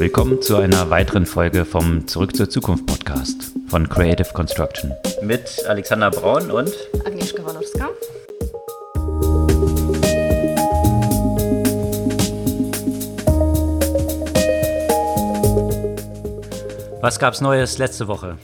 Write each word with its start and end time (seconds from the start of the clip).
Willkommen 0.00 0.40
zu 0.40 0.56
einer 0.56 0.88
weiteren 0.88 1.26
Folge 1.26 1.66
vom 1.66 2.08
Zurück 2.08 2.34
zur 2.34 2.48
Zukunft 2.48 2.86
Podcast 2.86 3.52
von 3.68 3.86
Creative 3.86 4.32
Construction. 4.32 4.94
Mit 5.20 5.62
Alexander 5.68 6.10
Braun 6.10 6.50
und 6.50 6.72
Agnieszka 7.04 7.44
Walorska. 7.44 7.90
Was 17.02 17.18
gab's 17.18 17.42
Neues 17.42 17.76
letzte 17.76 18.08
Woche? 18.08 18.38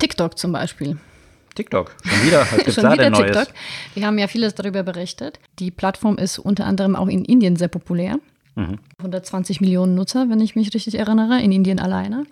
TikTok 0.00 0.36
zum 0.36 0.50
Beispiel. 0.50 0.96
TikTok, 1.54 1.94
schon 2.02 2.26
wieder. 2.26 2.40
Was 2.40 2.56
gibt's 2.56 2.74
Schon 2.74 2.82
da 2.82 2.92
wieder 2.94 3.04
denn 3.04 3.12
Neues? 3.12 3.36
TikTok. 3.36 3.54
Wir 3.94 4.04
haben 4.04 4.18
ja 4.18 4.26
vieles 4.26 4.56
darüber 4.56 4.82
berichtet. 4.82 5.38
Die 5.60 5.70
Plattform 5.70 6.18
ist 6.18 6.40
unter 6.40 6.66
anderem 6.66 6.96
auch 6.96 7.06
in 7.06 7.24
Indien 7.24 7.54
sehr 7.54 7.68
populär. 7.68 8.18
Mhm. 8.58 8.78
120 8.98 9.60
Millionen 9.60 9.94
Nutzer, 9.94 10.28
wenn 10.28 10.40
ich 10.40 10.56
mich 10.56 10.74
richtig 10.74 10.96
erinnere, 10.98 11.40
in 11.40 11.52
Indien 11.52 11.78
alleine. 11.78 12.26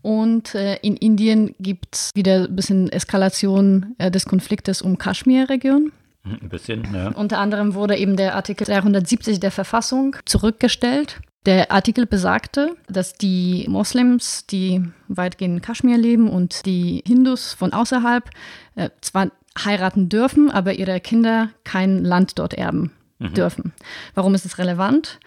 Und 0.00 0.54
äh, 0.54 0.76
in 0.76 0.96
Indien 0.96 1.54
gibt 1.60 1.94
es 1.94 2.10
wieder 2.14 2.44
ein 2.48 2.56
bisschen 2.56 2.88
Eskalation 2.88 3.94
äh, 3.98 4.10
des 4.10 4.24
Konfliktes 4.24 4.80
um 4.80 4.96
Kaschmir-Region. 4.96 5.92
Mhm, 6.24 6.38
Ein 6.40 6.48
bisschen, 6.48 6.88
ja. 6.94 7.08
Unter 7.08 7.38
anderem 7.38 7.74
wurde 7.74 7.96
eben 7.96 8.16
der 8.16 8.34
Artikel 8.34 8.66
370 8.66 9.40
der 9.40 9.50
Verfassung 9.50 10.16
zurückgestellt. 10.24 11.20
Der 11.44 11.70
Artikel 11.70 12.06
besagte, 12.06 12.74
dass 12.88 13.14
die 13.14 13.66
Moslems, 13.68 14.46
die 14.46 14.82
weitgehend 15.08 15.56
in 15.56 15.62
Kaschmir 15.62 15.98
leben 15.98 16.30
und 16.30 16.64
die 16.64 17.02
Hindus 17.06 17.52
von 17.52 17.74
außerhalb 17.74 18.30
äh, 18.76 18.88
zwar 19.02 19.30
heiraten 19.62 20.08
dürfen, 20.08 20.50
aber 20.50 20.72
ihre 20.72 20.98
Kinder 21.00 21.50
kein 21.64 22.02
Land 22.02 22.38
dort 22.38 22.54
erben 22.54 22.90
dürfen. 23.30 23.72
Warum 24.14 24.34
ist 24.34 24.44
es 24.44 24.58
relevant? 24.58 25.18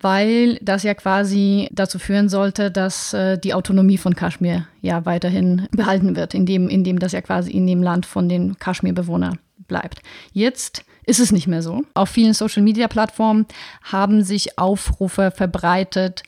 Weil 0.00 0.58
das 0.62 0.84
ja 0.84 0.94
quasi 0.94 1.68
dazu 1.72 1.98
führen 1.98 2.28
sollte, 2.28 2.70
dass 2.70 3.12
äh, 3.14 3.36
die 3.36 3.52
Autonomie 3.52 3.98
von 3.98 4.14
Kaschmir 4.14 4.66
ja 4.80 5.04
weiterhin 5.06 5.66
behalten 5.72 6.14
wird, 6.14 6.34
indem, 6.34 6.68
indem 6.68 7.00
das 7.00 7.12
ja 7.12 7.20
quasi 7.20 7.50
in 7.50 7.66
dem 7.66 7.82
Land 7.82 8.06
von 8.06 8.28
den 8.28 8.58
Kaschmir-Bewohnern 8.58 9.38
bleibt. 9.66 10.00
Jetzt 10.32 10.84
ist 11.04 11.20
es 11.20 11.32
nicht 11.32 11.48
mehr 11.48 11.62
so. 11.62 11.82
Auf 11.94 12.10
vielen 12.10 12.34
Social-Media-Plattformen 12.34 13.46
haben 13.82 14.22
sich 14.22 14.58
Aufrufe 14.58 15.32
verbreitet, 15.34 16.22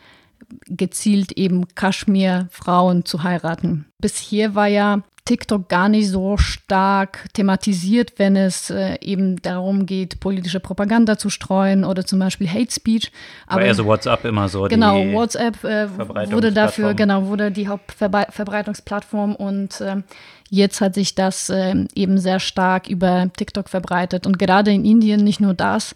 gezielt 0.66 1.32
eben 1.32 1.69
Kaschmir-Frauen 1.75 3.05
zu 3.05 3.22
heiraten. 3.22 3.86
Bisher 3.98 4.55
war 4.55 4.66
ja 4.66 5.03
TikTok 5.31 5.69
gar 5.69 5.89
nicht 5.89 6.09
so 6.09 6.36
stark 6.39 7.28
thematisiert, 7.34 8.14
wenn 8.17 8.34
es 8.34 8.69
äh, 8.69 8.98
eben 9.00 9.41
darum 9.41 9.87
geht, 9.87 10.19
politische 10.19 10.59
Propaganda 10.59 11.19
zu 11.19 11.31
streuen 11.31 11.84
oder 11.84 12.05
zum 12.05 12.19
Beispiel 12.19 12.48
Hate 12.48 12.72
Speech. 12.72 13.12
Aber 13.47 13.62
eher 13.62 13.77
so 13.77 13.87
WhatsApp 13.87 14.25
immer 14.25 14.48
so. 14.48 14.64
Genau, 14.64 14.97
WhatsApp 15.12 15.62
äh, 15.62 15.89
wurde 16.33 16.50
dafür, 16.50 16.95
genau, 16.95 17.27
wurde 17.27 17.53
die 17.53 17.69
Hauptverbreitungsplattform 17.69 19.37
und 19.37 19.81
äh, 19.81 20.03
jetzt 20.48 20.81
hat 20.81 20.95
sich 20.95 21.14
das 21.14 21.48
äh, 21.48 21.77
eben 21.94 22.19
sehr 22.19 22.41
stark 22.41 22.89
über 22.89 23.31
TikTok 23.37 23.69
verbreitet. 23.69 24.27
Und 24.27 24.37
gerade 24.37 24.72
in 24.72 24.84
Indien 24.84 25.22
nicht 25.22 25.41
nur 25.41 25.55
das, 25.55 25.94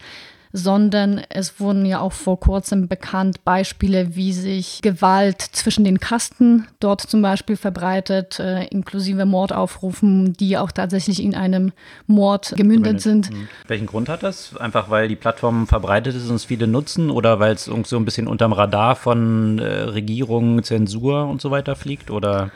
sondern 0.56 1.20
es 1.30 1.58
wurden 1.58 1.84
ja 1.84 1.98
auch 1.98 2.12
vor 2.12 2.38
kurzem 2.38 2.86
bekannt 2.86 3.44
Beispiele, 3.44 4.14
wie 4.14 4.32
sich 4.32 4.78
Gewalt 4.82 5.42
zwischen 5.42 5.82
den 5.82 5.98
Kasten 5.98 6.68
dort 6.78 7.00
zum 7.00 7.22
Beispiel 7.22 7.56
verbreitet, 7.56 8.38
äh, 8.38 8.64
inklusive 8.66 9.26
Mordaufrufen, 9.26 10.32
die 10.34 10.56
auch 10.56 10.70
tatsächlich 10.70 11.20
in 11.20 11.34
einem 11.34 11.72
Mord 12.06 12.54
gemündet 12.56 13.00
sind. 13.00 13.32
Mhm. 13.32 13.48
Welchen 13.66 13.86
Grund 13.86 14.08
hat 14.08 14.22
das? 14.22 14.56
Einfach 14.56 14.90
weil 14.90 15.08
die 15.08 15.16
Plattform 15.16 15.66
verbreitet 15.66 16.14
ist 16.14 16.30
und 16.30 16.36
es 16.36 16.44
viele 16.44 16.68
nutzen 16.68 17.10
oder 17.10 17.40
weil 17.40 17.54
es 17.54 17.64
so 17.64 17.96
ein 17.96 18.04
bisschen 18.04 18.28
unterm 18.28 18.52
Radar 18.52 18.94
von 18.94 19.58
äh, 19.58 19.64
Regierung, 19.64 20.62
Zensur 20.62 21.26
und 21.26 21.40
so 21.40 21.50
weiter 21.50 21.74
fliegt? 21.74 22.12
Oder 22.12 22.52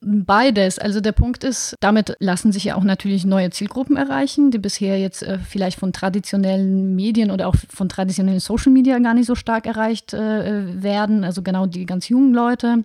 Beides. 0.00 0.78
Also 0.78 1.00
der 1.00 1.12
Punkt 1.12 1.44
ist, 1.44 1.76
damit 1.80 2.16
lassen 2.18 2.52
sich 2.52 2.64
ja 2.64 2.74
auch 2.74 2.82
natürlich 2.82 3.24
neue 3.24 3.50
Zielgruppen 3.50 3.96
erreichen, 3.96 4.50
die 4.50 4.58
bisher 4.58 4.98
jetzt 4.98 5.22
äh, 5.22 5.38
vielleicht 5.38 5.78
von 5.78 5.92
traditionellen 5.92 6.94
Medien 6.96 7.30
oder 7.30 7.48
auch 7.48 7.54
von 7.68 7.88
traditionellen 7.88 8.40
Social 8.40 8.72
Media 8.72 8.98
gar 8.98 9.14
nicht 9.14 9.26
so 9.26 9.34
stark 9.34 9.66
erreicht 9.66 10.12
äh, 10.12 10.82
werden. 10.82 11.24
Also 11.24 11.42
genau 11.42 11.66
die 11.66 11.86
ganz 11.86 12.08
jungen 12.08 12.34
Leute. 12.34 12.84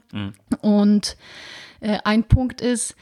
Und 0.62 1.18
äh, 1.80 1.98
ein 2.04 2.24
Punkt 2.24 2.62
ist, 2.62 2.96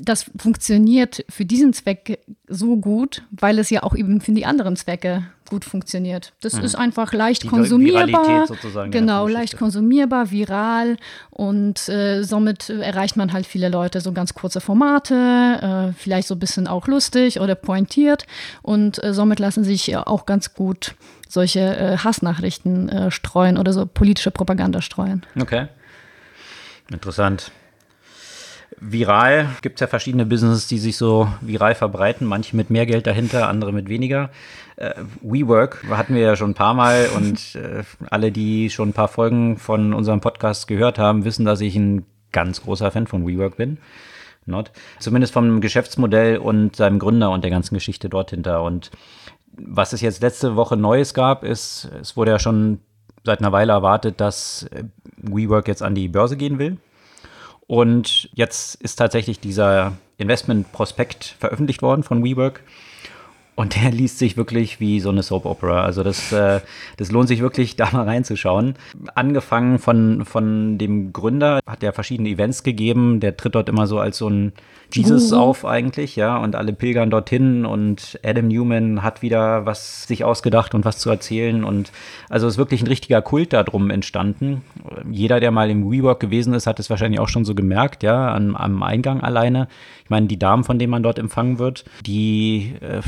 das 0.00 0.30
funktioniert 0.36 1.24
für 1.28 1.44
diesen 1.44 1.72
Zweck 1.72 2.20
so 2.46 2.76
gut, 2.76 3.22
weil 3.30 3.58
es 3.58 3.70
ja 3.70 3.82
auch 3.82 3.94
eben 3.94 4.20
für 4.20 4.32
die 4.32 4.46
anderen 4.46 4.76
Zwecke 4.76 5.26
gut 5.48 5.64
funktioniert. 5.64 6.34
Das 6.40 6.54
ist 6.54 6.74
einfach 6.74 7.12
leicht 7.12 7.44
Die 7.44 7.48
konsumierbar. 7.48 8.46
Genau, 8.90 9.26
leicht 9.26 9.56
konsumierbar, 9.56 10.30
viral 10.30 10.96
und 11.30 11.88
äh, 11.88 12.22
somit 12.22 12.68
erreicht 12.68 13.16
man 13.16 13.32
halt 13.32 13.46
viele 13.46 13.68
Leute. 13.68 14.00
So 14.00 14.12
ganz 14.12 14.34
kurze 14.34 14.60
Formate, 14.60 15.14
äh, 15.14 15.92
vielleicht 15.98 16.28
so 16.28 16.34
ein 16.34 16.38
bisschen 16.38 16.66
auch 16.66 16.86
lustig 16.86 17.40
oder 17.40 17.54
pointiert 17.54 18.26
und 18.62 19.02
äh, 19.02 19.14
somit 19.14 19.38
lassen 19.38 19.64
sich 19.64 19.86
ja 19.86 20.06
auch 20.06 20.26
ganz 20.26 20.54
gut 20.54 20.94
solche 21.28 21.60
äh, 21.60 21.96
Hassnachrichten 21.98 22.88
äh, 22.88 23.10
streuen 23.10 23.58
oder 23.58 23.72
so 23.72 23.86
politische 23.86 24.30
Propaganda 24.30 24.80
streuen. 24.80 25.24
Okay. 25.40 25.68
Interessant. 26.90 27.50
Viral 28.80 29.48
gibt 29.62 29.76
es 29.76 29.80
ja 29.80 29.86
verschiedene 29.86 30.26
Businesses, 30.26 30.68
die 30.68 30.78
sich 30.78 30.96
so 30.96 31.28
viral 31.40 31.74
verbreiten, 31.74 32.26
manche 32.26 32.56
mit 32.56 32.70
mehr 32.70 32.86
Geld 32.86 33.06
dahinter, 33.06 33.48
andere 33.48 33.72
mit 33.72 33.88
weniger. 33.88 34.30
Äh, 34.76 34.94
WeWork 35.22 35.84
hatten 35.90 36.14
wir 36.14 36.22
ja 36.22 36.36
schon 36.36 36.50
ein 36.50 36.54
paar 36.54 36.74
Mal 36.74 37.08
und 37.16 37.56
äh, 37.56 37.82
alle, 38.10 38.30
die 38.30 38.70
schon 38.70 38.90
ein 38.90 38.94
paar 38.94 39.08
Folgen 39.08 39.56
von 39.56 39.92
unserem 39.92 40.20
Podcast 40.20 40.68
gehört 40.68 40.98
haben, 40.98 41.24
wissen, 41.24 41.44
dass 41.44 41.60
ich 41.60 41.74
ein 41.76 42.04
ganz 42.32 42.62
großer 42.62 42.90
Fan 42.90 43.06
von 43.06 43.26
WeWork 43.26 43.56
bin. 43.56 43.78
Not. 44.46 44.70
Zumindest 44.98 45.34
vom 45.34 45.60
Geschäftsmodell 45.60 46.38
und 46.38 46.76
seinem 46.76 46.98
Gründer 46.98 47.30
und 47.30 47.44
der 47.44 47.50
ganzen 47.50 47.74
Geschichte 47.74 48.08
dort 48.08 48.30
hinter. 48.30 48.62
Und 48.62 48.90
was 49.52 49.92
es 49.92 50.00
jetzt 50.00 50.22
letzte 50.22 50.56
Woche 50.56 50.76
Neues 50.76 51.12
gab, 51.12 51.44
ist, 51.44 51.90
es 52.00 52.16
wurde 52.16 52.30
ja 52.30 52.38
schon 52.38 52.80
seit 53.24 53.40
einer 53.40 53.52
Weile 53.52 53.72
erwartet, 53.72 54.20
dass 54.20 54.62
äh, 54.70 54.84
WeWork 55.18 55.68
jetzt 55.68 55.82
an 55.82 55.94
die 55.94 56.08
Börse 56.08 56.36
gehen 56.36 56.58
will. 56.58 56.78
Und 57.68 58.30
jetzt 58.32 58.76
ist 58.76 58.96
tatsächlich 58.96 59.40
dieser 59.40 59.92
Investmentprospekt 60.16 61.36
veröffentlicht 61.38 61.82
worden 61.82 62.02
von 62.02 62.24
WeWork. 62.24 62.62
Und 63.58 63.74
der 63.74 63.90
liest 63.90 64.20
sich 64.20 64.36
wirklich 64.36 64.78
wie 64.78 65.00
so 65.00 65.08
eine 65.08 65.24
Soap 65.24 65.44
Opera. 65.44 65.82
Also 65.82 66.04
das, 66.04 66.30
äh, 66.30 66.60
das 66.96 67.10
lohnt 67.10 67.26
sich 67.26 67.40
wirklich, 67.40 67.74
da 67.76 67.90
mal 67.90 68.04
reinzuschauen. 68.04 68.76
Angefangen 69.16 69.80
von, 69.80 70.24
von 70.24 70.78
dem 70.78 71.12
Gründer, 71.12 71.58
hat 71.66 71.82
er 71.82 71.92
verschiedene 71.92 72.28
Events 72.28 72.62
gegeben. 72.62 73.18
Der 73.18 73.36
tritt 73.36 73.56
dort 73.56 73.68
immer 73.68 73.88
so 73.88 73.98
als 73.98 74.18
so 74.18 74.30
ein 74.30 74.52
Jesus 74.94 75.30
Guru. 75.30 75.40
auf 75.40 75.64
eigentlich, 75.64 76.14
ja. 76.14 76.36
Und 76.38 76.54
alle 76.54 76.72
pilgern 76.72 77.10
dorthin 77.10 77.66
und 77.66 78.20
Adam 78.22 78.46
Newman 78.46 79.02
hat 79.02 79.22
wieder 79.22 79.66
was 79.66 80.04
sich 80.04 80.22
ausgedacht 80.22 80.72
und 80.74 80.84
was 80.84 80.98
zu 80.98 81.10
erzählen. 81.10 81.64
Und 81.64 81.90
also 82.28 82.46
ist 82.46 82.58
wirklich 82.58 82.82
ein 82.82 82.86
richtiger 82.86 83.22
Kult 83.22 83.52
darum 83.52 83.90
entstanden. 83.90 84.62
Jeder, 85.10 85.40
der 85.40 85.50
mal 85.50 85.68
im 85.68 85.90
WeWork 85.90 86.20
gewesen 86.20 86.54
ist, 86.54 86.68
hat 86.68 86.78
es 86.78 86.90
wahrscheinlich 86.90 87.18
auch 87.18 87.28
schon 87.28 87.44
so 87.44 87.56
gemerkt, 87.56 88.04
ja, 88.04 88.32
am, 88.32 88.54
am 88.54 88.84
Eingang 88.84 89.20
alleine. 89.20 89.66
Ich 90.04 90.10
meine, 90.10 90.26
die 90.26 90.38
Damen, 90.38 90.64
von 90.64 90.78
denen 90.78 90.90
man 90.90 91.02
dort 91.02 91.18
empfangen 91.18 91.58
wird, 91.58 91.84
die 92.06 92.74
äh, 92.80 93.02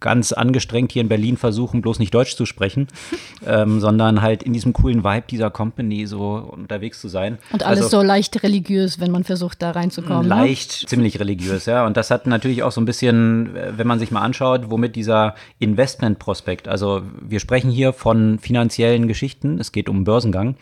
ganz 0.00 0.32
angestrengt 0.32 0.92
hier 0.92 1.02
in 1.02 1.08
Berlin 1.08 1.36
versuchen, 1.36 1.82
bloß 1.82 1.98
nicht 1.98 2.12
Deutsch 2.14 2.36
zu 2.36 2.46
sprechen, 2.46 2.88
ähm, 3.46 3.80
sondern 3.80 4.22
halt 4.22 4.42
in 4.42 4.52
diesem 4.52 4.72
coolen 4.72 5.04
Vibe 5.04 5.24
dieser 5.30 5.50
Company 5.50 6.06
so 6.06 6.34
unterwegs 6.36 7.00
zu 7.00 7.08
sein. 7.08 7.38
Und 7.52 7.62
alles 7.62 7.84
Also- 7.84 7.98
so 8.00 8.02
leicht 8.02 8.42
religiös, 8.42 9.00
wenn 9.00 9.10
man 9.10 9.24
versucht, 9.24 9.62
da 9.62 9.72
reinzukommen. 9.72 10.22
Ne? 10.22 10.28
Leicht, 10.28 10.88
ziemlich 10.88 11.18
religiös, 11.20 11.66
ja. 11.66 11.86
Und 11.86 11.96
das 11.96 12.10
hat 12.10 12.26
natürlich 12.26 12.62
auch 12.62 12.72
so 12.72 12.80
ein 12.80 12.84
bisschen, 12.84 13.56
äh, 13.56 13.72
wenn 13.76 13.86
man 13.86 13.98
sich 13.98 14.10
mal 14.10 14.22
anschaut, 14.22 14.70
womit 14.70 14.96
dieser 14.96 15.34
Investmentprospekt, 15.58 16.68
also 16.68 17.02
wir 17.20 17.40
sprechen 17.40 17.70
hier 17.70 17.92
von 17.92 18.38
finanziellen 18.38 19.08
Geschichten, 19.08 19.58
es 19.58 19.72
geht 19.72 19.88
um 19.88 20.04
Börsengang. 20.04 20.56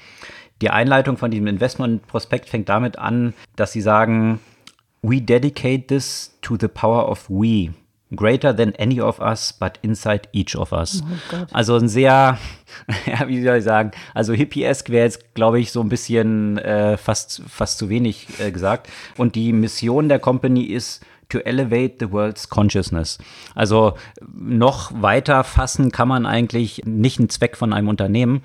Die 0.62 0.70
Einleitung 0.70 1.16
von 1.16 1.30
diesem 1.30 1.46
Investmentprospekt 1.46 2.48
fängt 2.48 2.68
damit 2.68 2.98
an, 2.98 3.32
dass 3.56 3.72
sie 3.72 3.80
sagen, 3.80 4.40
we 5.02 5.20
dedicate 5.20 5.86
this 5.86 6.36
to 6.42 6.56
the 6.60 6.68
power 6.68 7.08
of 7.08 7.28
we. 7.30 7.70
Greater 8.14 8.54
than 8.54 8.74
any 8.76 9.00
of 9.00 9.20
us, 9.20 9.52
but 9.52 9.78
inside 9.82 10.22
each 10.32 10.56
of 10.56 10.72
us. 10.72 11.02
Gott. 11.30 11.48
Also 11.52 11.76
ein 11.76 11.88
sehr, 11.88 12.38
ja, 13.06 13.28
wie 13.28 13.42
soll 13.42 13.58
ich 13.58 13.64
sagen, 13.64 13.92
also 14.14 14.32
hippie-esque 14.32 14.90
wäre 14.90 15.04
jetzt, 15.04 15.34
glaube 15.34 15.60
ich, 15.60 15.70
so 15.70 15.80
ein 15.80 15.88
bisschen 15.88 16.58
äh, 16.58 16.96
fast, 16.96 17.42
fast 17.48 17.78
zu 17.78 17.88
wenig 17.88 18.26
äh, 18.40 18.50
gesagt. 18.50 18.88
Und 19.16 19.34
die 19.34 19.52
Mission 19.52 20.08
der 20.08 20.18
Company 20.18 20.64
ist, 20.64 21.04
to 21.30 21.38
elevate 21.38 21.96
the 22.00 22.12
world's 22.12 22.48
consciousness. 22.48 23.18
Also 23.54 23.94
noch 24.32 24.90
weiter 25.00 25.44
fassen 25.44 25.90
kann 25.90 26.08
man 26.08 26.26
eigentlich 26.26 26.82
nicht 26.84 27.18
einen 27.18 27.30
Zweck 27.30 27.56
von 27.56 27.72
einem 27.72 27.88
Unternehmen. 27.88 28.42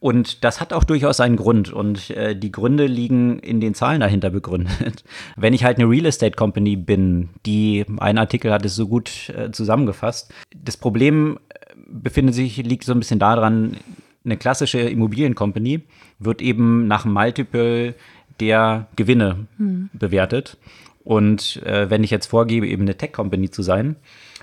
Und 0.00 0.44
das 0.44 0.60
hat 0.60 0.72
auch 0.72 0.84
durchaus 0.84 1.20
einen 1.20 1.36
Grund. 1.36 1.72
Und 1.72 2.10
äh, 2.10 2.36
die 2.36 2.52
Gründe 2.52 2.86
liegen 2.86 3.38
in 3.40 3.60
den 3.60 3.74
Zahlen 3.74 4.00
dahinter 4.00 4.30
begründet. 4.30 5.02
Wenn 5.36 5.54
ich 5.54 5.64
halt 5.64 5.78
eine 5.78 5.88
Real 5.88 6.06
Estate 6.06 6.36
Company 6.36 6.76
bin, 6.76 7.30
die, 7.46 7.84
ein 7.98 8.18
Artikel 8.18 8.52
hat 8.52 8.64
es 8.64 8.76
so 8.76 8.86
gut 8.86 9.30
äh, 9.30 9.50
zusammengefasst. 9.50 10.32
Das 10.54 10.76
Problem 10.76 11.38
äh, 11.48 11.74
befindet 11.88 12.34
sich, 12.34 12.58
liegt 12.58 12.84
so 12.84 12.92
ein 12.92 13.00
bisschen 13.00 13.18
daran, 13.18 13.76
eine 14.24 14.36
klassische 14.36 14.80
Immobiliencompany 14.80 15.82
wird 16.18 16.42
eben 16.42 16.86
nach 16.86 17.04
Multiple 17.04 17.94
der 18.40 18.86
Gewinne 18.96 19.46
hm. 19.56 19.90
bewertet. 19.92 20.58
Und 21.02 21.62
äh, 21.64 21.88
wenn 21.90 22.04
ich 22.04 22.10
jetzt 22.10 22.26
vorgebe, 22.26 22.68
eben 22.68 22.82
eine 22.82 22.96
Tech-Company 22.96 23.50
zu 23.50 23.62
sein, 23.62 23.96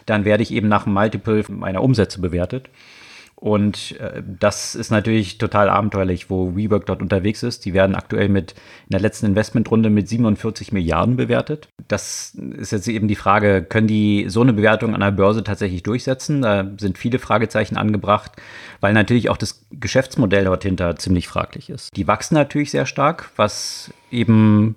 dann 0.06 0.26
werde 0.26 0.44
ich 0.44 0.52
eben 0.52 0.68
nach 0.68 0.86
Multiple 0.86 1.44
meiner 1.50 1.84
Umsätze 1.84 2.20
bewertet. 2.20 2.70
Und 3.36 4.00
äh, 4.00 4.24
das 4.40 4.76
ist 4.76 4.92
natürlich 4.92 5.38
total 5.38 5.70
abenteuerlich, 5.70 6.30
wo 6.30 6.56
WeWork 6.56 6.86
dort 6.86 7.02
unterwegs 7.02 7.44
ist. 7.44 7.66
Die 7.66 7.74
werden 7.74 7.96
aktuell 7.96 8.30
mit 8.30 8.54
in 8.54 8.92
der 8.92 9.02
letzten 9.02 9.26
Investmentrunde 9.26 9.90
mit 9.90 10.08
47 10.08 10.72
Milliarden 10.72 11.18
bewertet. 11.18 11.68
Das 11.88 12.34
ist 12.58 12.72
jetzt 12.72 12.88
eben 12.88 13.08
die 13.08 13.16
Frage, 13.16 13.64
können 13.64 13.88
die 13.88 14.26
so 14.30 14.42
eine 14.42 14.54
Bewertung 14.54 14.94
an 14.94 15.02
der 15.02 15.12
Börse 15.12 15.44
tatsächlich 15.44 15.84
durchsetzen? 15.84 16.42
Da 16.42 16.66
sind 16.80 16.98
viele 16.98 17.20
Fragezeichen 17.20 17.78
angebracht, 17.78 18.32
weil 18.80 18.94
natürlich 18.94 19.30
auch 19.30 19.38
das 19.38 19.66
Geschäftsmodell 19.70 20.46
dort 20.46 20.64
hinter 20.64 20.96
ziemlich 20.96 21.28
fraglich 21.28 21.70
ist. 21.70 21.96
Die 21.96 22.08
wachsen 22.08 22.36
natürlich 22.36 22.72
sehr 22.72 22.86
stark, 22.86 23.32
was 23.36 23.92
eben 24.12 24.76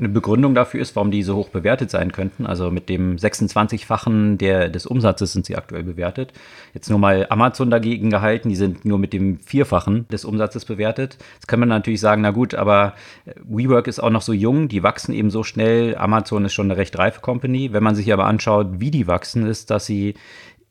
eine 0.00 0.08
Begründung 0.08 0.54
dafür 0.54 0.80
ist, 0.80 0.96
warum 0.96 1.10
die 1.10 1.22
so 1.22 1.36
hoch 1.36 1.50
bewertet 1.50 1.90
sein 1.90 2.10
könnten. 2.10 2.46
Also 2.46 2.70
mit 2.70 2.88
dem 2.88 3.16
26-fachen 3.16 4.38
des 4.38 4.86
Umsatzes 4.86 5.32
sind 5.32 5.46
sie 5.46 5.56
aktuell 5.56 5.82
bewertet. 5.82 6.32
Jetzt 6.74 6.88
nur 6.88 6.98
mal 6.98 7.26
Amazon 7.28 7.70
dagegen 7.70 8.10
gehalten, 8.10 8.48
die 8.48 8.56
sind 8.56 8.84
nur 8.84 8.98
mit 8.98 9.12
dem 9.12 9.38
Vierfachen 9.38 10.08
des 10.08 10.24
Umsatzes 10.24 10.64
bewertet. 10.64 11.18
Jetzt 11.34 11.46
kann 11.46 11.60
man 11.60 11.68
natürlich 11.68 12.00
sagen, 12.00 12.22
na 12.22 12.30
gut, 12.30 12.54
aber 12.54 12.94
äh, 13.26 13.34
WeWork 13.44 13.86
ist 13.86 14.00
auch 14.00 14.10
noch 14.10 14.22
so 14.22 14.32
jung, 14.32 14.68
die 14.68 14.82
wachsen 14.82 15.12
eben 15.12 15.30
so 15.30 15.44
schnell. 15.44 15.96
Amazon 15.96 16.46
ist 16.46 16.54
schon 16.54 16.70
eine 16.70 16.78
recht 16.78 16.98
reife 16.98 17.20
Company. 17.20 17.72
Wenn 17.72 17.82
man 17.82 17.94
sich 17.94 18.12
aber 18.12 18.24
anschaut, 18.24 18.80
wie 18.80 18.90
die 18.90 19.06
wachsen, 19.06 19.46
ist, 19.46 19.70
dass 19.70 19.86
sie 19.86 20.14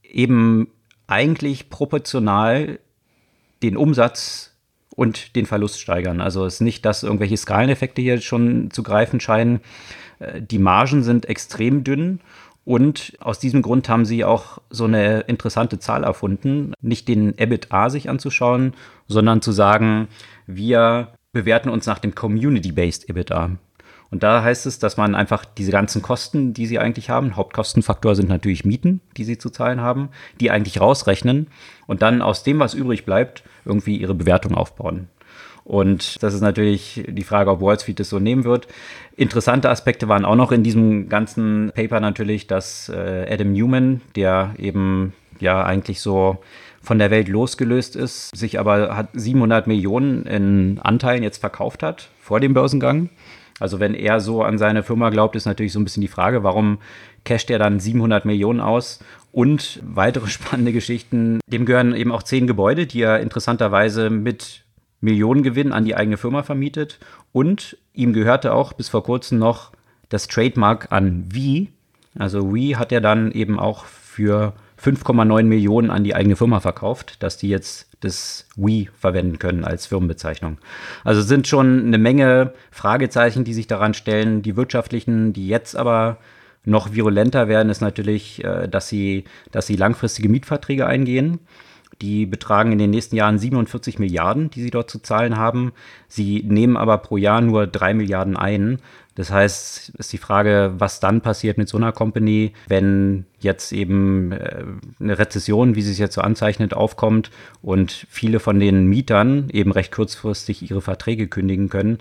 eben 0.04 0.68
eigentlich 1.08 1.70
proportional 1.70 2.80
den 3.62 3.78
Umsatz 3.78 4.50
und 4.96 5.36
den 5.36 5.46
Verlust 5.46 5.80
steigern. 5.80 6.22
Also 6.22 6.46
es 6.46 6.56
ist 6.56 6.62
nicht, 6.62 6.86
dass 6.86 7.04
irgendwelche 7.04 7.38
Skaleneffekte 7.38 8.02
hier 8.02 8.20
schon 8.22 8.72
zu 8.72 8.84
greifen 8.84 9.20
scheinen. 9.20 9.62
Äh, 10.20 10.42
die 10.42 10.60
Margen 10.60 11.04
sind 11.04 11.28
extrem 11.28 11.84
dünn 11.84 12.20
und 12.66 13.18
aus 13.20 13.40
diesem 13.40 13.62
Grund 13.62 13.90
haben 13.90 14.06
sie 14.06 14.24
auch 14.24 14.60
so 14.70 14.86
eine 14.86 15.22
interessante 15.22 15.80
Zahl 15.80 16.04
erfunden, 16.04 16.74
nicht 16.82 17.08
den 17.08 17.38
EBITDA 17.38 17.90
sich 17.90 18.10
anzuschauen, 18.10 18.74
sondern 19.08 19.42
zu 19.42 19.52
sagen, 19.52 20.08
wir 20.46 21.14
bewerten 21.32 21.70
uns 21.70 21.86
nach 21.86 22.00
dem 22.00 22.14
Community-Based 22.14 23.10
EBITDA. 23.10 23.58
Und 24.12 24.24
da 24.24 24.44
heißt 24.44 24.66
es, 24.66 24.80
dass 24.80 24.98
man 24.98 25.14
einfach 25.14 25.46
diese 25.46 25.72
ganzen 25.72 26.02
Kosten, 26.02 26.54
die 26.54 26.66
sie 26.66 26.80
eigentlich 26.80 27.10
haben, 27.10 27.36
Hauptkostenfaktor 27.36 28.16
sind 28.16 28.30
natürlich 28.30 28.66
Mieten, 28.66 29.02
die 29.18 29.24
sie 29.24 29.38
zu 29.38 29.50
zahlen 29.50 29.82
haben, 29.82 30.10
die 30.40 30.50
eigentlich 30.50 30.82
rausrechnen 30.82 31.48
und 31.86 32.02
dann 32.02 32.22
aus 32.22 32.44
dem, 32.44 32.60
was 32.60 32.74
übrig 32.74 33.06
bleibt, 33.06 33.44
irgendwie 33.66 33.98
ihre 33.98 34.16
Bewertung 34.16 34.56
aufbauen. 34.56 35.10
Und 35.64 36.24
das 36.24 36.34
ist 36.34 36.42
natürlich 36.42 37.04
die 37.08 37.24
Frage, 37.24 37.52
ob 37.52 37.62
Wall 37.62 37.80
Street 37.80 38.00
das 38.00 38.10
so 38.10 38.18
nehmen 38.18 38.44
wird. 38.44 38.68
Interessante 39.16 39.70
Aspekte 39.70 40.08
waren 40.08 40.26
auch 40.26 40.36
noch 40.36 40.52
in 40.52 40.64
diesem 40.64 41.10
ganzen 41.10 41.72
Paper 41.76 42.00
natürlich, 42.00 42.48
dass 42.48 42.90
äh, 42.90 43.28
Adam 43.30 43.54
Newman, 43.54 44.02
der 44.16 44.56
eben 44.58 45.14
ja 45.40 45.64
eigentlich 45.64 46.02
so 46.02 46.40
von 46.82 46.98
der 46.98 47.12
Welt 47.12 47.28
losgelöst 47.28 47.96
ist, 47.96 48.36
sich 48.36 48.60
aber 48.60 48.96
hat 48.96 49.10
700 49.14 49.68
Millionen 49.68 50.26
in 50.26 50.80
Anteilen 50.80 51.22
jetzt 51.22 51.38
verkauft 51.38 51.84
hat 51.84 52.10
vor 52.20 52.40
dem 52.40 52.56
Börsengang. 52.56 53.10
Also 53.60 53.80
wenn 53.80 53.94
er 53.94 54.20
so 54.20 54.44
an 54.44 54.58
seine 54.58 54.84
Firma 54.84 55.10
glaubt, 55.10 55.36
ist 55.36 55.46
natürlich 55.46 55.74
so 55.74 55.80
ein 55.80 55.84
bisschen 55.84 56.02
die 56.02 56.08
Frage, 56.08 56.44
warum 56.44 56.80
casht 57.26 57.50
er 57.50 57.60
dann 57.60 57.80
700 57.80 58.26
Millionen 58.26 58.60
aus? 58.60 59.00
Und 59.32 59.82
weitere 59.84 60.28
spannende 60.30 60.74
Geschichten, 60.74 61.40
dem 61.48 61.66
gehören 61.66 61.96
eben 61.96 62.12
auch 62.12 62.24
zehn 62.24 62.48
Gebäude, 62.48 62.88
die 62.88 63.02
er 63.02 63.20
interessanterweise 63.20 64.10
mit 64.10 64.64
Millionengewinn 65.02 65.72
an 65.72 65.86
die 65.86 65.96
eigene 65.96 66.18
Firma 66.18 66.44
vermietet. 66.44 67.00
Und 67.32 67.78
ihm 67.94 68.14
gehörte 68.14 68.54
auch 68.54 68.74
bis 68.74 68.90
vor 68.90 69.04
kurzem 69.04 69.40
noch 69.40 69.72
das 70.10 70.28
Trademark 70.28 70.92
an 70.92 71.26
Wie. 71.30 71.70
Also 72.18 72.54
Wie 72.54 72.76
hat 72.76 72.92
er 72.92 73.02
dann 73.02 73.32
eben 73.32 73.60
auch 73.60 73.86
für 73.86 74.54
5,9 74.84 75.44
Millionen 75.44 75.90
an 75.90 76.04
die 76.04 76.16
eigene 76.16 76.36
Firma 76.36 76.60
verkauft, 76.60 77.22
dass 77.22 77.38
die 77.38 77.50
jetzt 77.50 77.90
das 78.00 78.48
Wii 78.56 78.90
verwenden 78.98 79.40
können 79.40 79.66
als 79.66 79.86
Firmenbezeichnung. 79.88 80.58
Also 81.04 81.22
sind 81.22 81.48
schon 81.48 81.88
eine 81.88 81.98
Menge 81.98 82.54
Fragezeichen, 82.72 83.44
die 83.44 83.54
sich 83.54 83.68
daran 83.68 83.94
stellen. 83.94 84.42
Die 84.42 84.56
wirtschaftlichen, 84.56 85.34
die 85.34 85.48
jetzt 85.48 85.76
aber 85.76 86.18
noch 86.64 86.94
virulenter 86.94 87.48
werden, 87.48 87.70
ist 87.70 87.82
natürlich, 87.82 88.44
äh, 88.44 88.68
dass 88.68 88.88
sie, 88.88 89.26
dass 89.52 89.68
sie 89.68 89.76
langfristige 89.76 90.30
Mietverträge 90.30 90.86
eingehen. 90.86 91.40
Die 92.02 92.26
betragen 92.26 92.72
in 92.72 92.78
den 92.78 92.92
nächsten 92.92 93.18
Jahren 93.18 93.38
47 93.38 94.00
Milliarden, 94.00 94.50
die 94.50 94.62
sie 94.62 94.70
dort 94.70 94.90
zu 94.90 95.00
zahlen 95.00 95.36
haben. 95.36 95.74
Sie 96.08 96.44
nehmen 96.48 96.78
aber 96.78 96.98
pro 97.00 97.18
Jahr 97.18 97.42
nur 97.42 97.68
drei 97.68 97.94
Milliarden 97.94 98.38
ein. 98.38 98.80
Das 99.20 99.32
heißt, 99.32 99.90
ist 99.98 100.14
die 100.14 100.18
Frage, 100.18 100.76
was 100.78 101.02
dann 101.02 101.20
passiert 101.20 101.58
mit 101.58 101.68
so 101.68 101.76
einer 101.76 101.92
Company, 101.92 102.54
wenn 102.70 103.26
jetzt 103.42 103.74
eben 103.74 104.32
äh, 104.32 104.64
eine 104.98 105.20
Rezession, 105.20 105.76
wie 105.76 105.82
sie 105.82 105.92
es 105.92 105.98
jetzt 105.98 106.16
so 106.16 106.22
anzeichnet, 106.22 106.74
aufkommt 106.74 107.30
und 107.62 108.08
viele 108.10 108.40
von 108.40 108.62
den 108.62 108.86
Mietern 108.86 109.50
eben 109.52 109.74
recht 109.74 109.92
kurzfristig 109.92 110.72
ihre 110.72 110.80
Verträge 110.80 111.28
kündigen 111.28 111.68
können, 111.68 111.98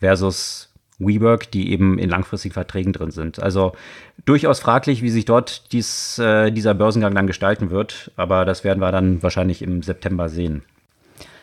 versus 0.00 0.72
WeWork, 0.98 1.50
die 1.50 1.72
eben 1.72 1.98
in 1.98 2.08
langfristigen 2.08 2.54
Verträgen 2.54 2.94
drin 2.94 3.10
sind. 3.10 3.42
Also 3.42 3.72
durchaus 4.24 4.58
fraglich, 4.58 5.02
wie 5.02 5.10
sich 5.10 5.26
dort 5.26 5.70
dies, 5.72 6.18
äh, 6.20 6.50
dieser 6.52 6.72
Börsengang 6.72 7.14
dann 7.14 7.26
gestalten 7.26 7.68
wird, 7.68 8.12
aber 8.16 8.46
das 8.46 8.64
werden 8.64 8.80
wir 8.80 8.92
dann 8.92 9.22
wahrscheinlich 9.22 9.60
im 9.60 9.82
September 9.82 10.30
sehen. 10.30 10.62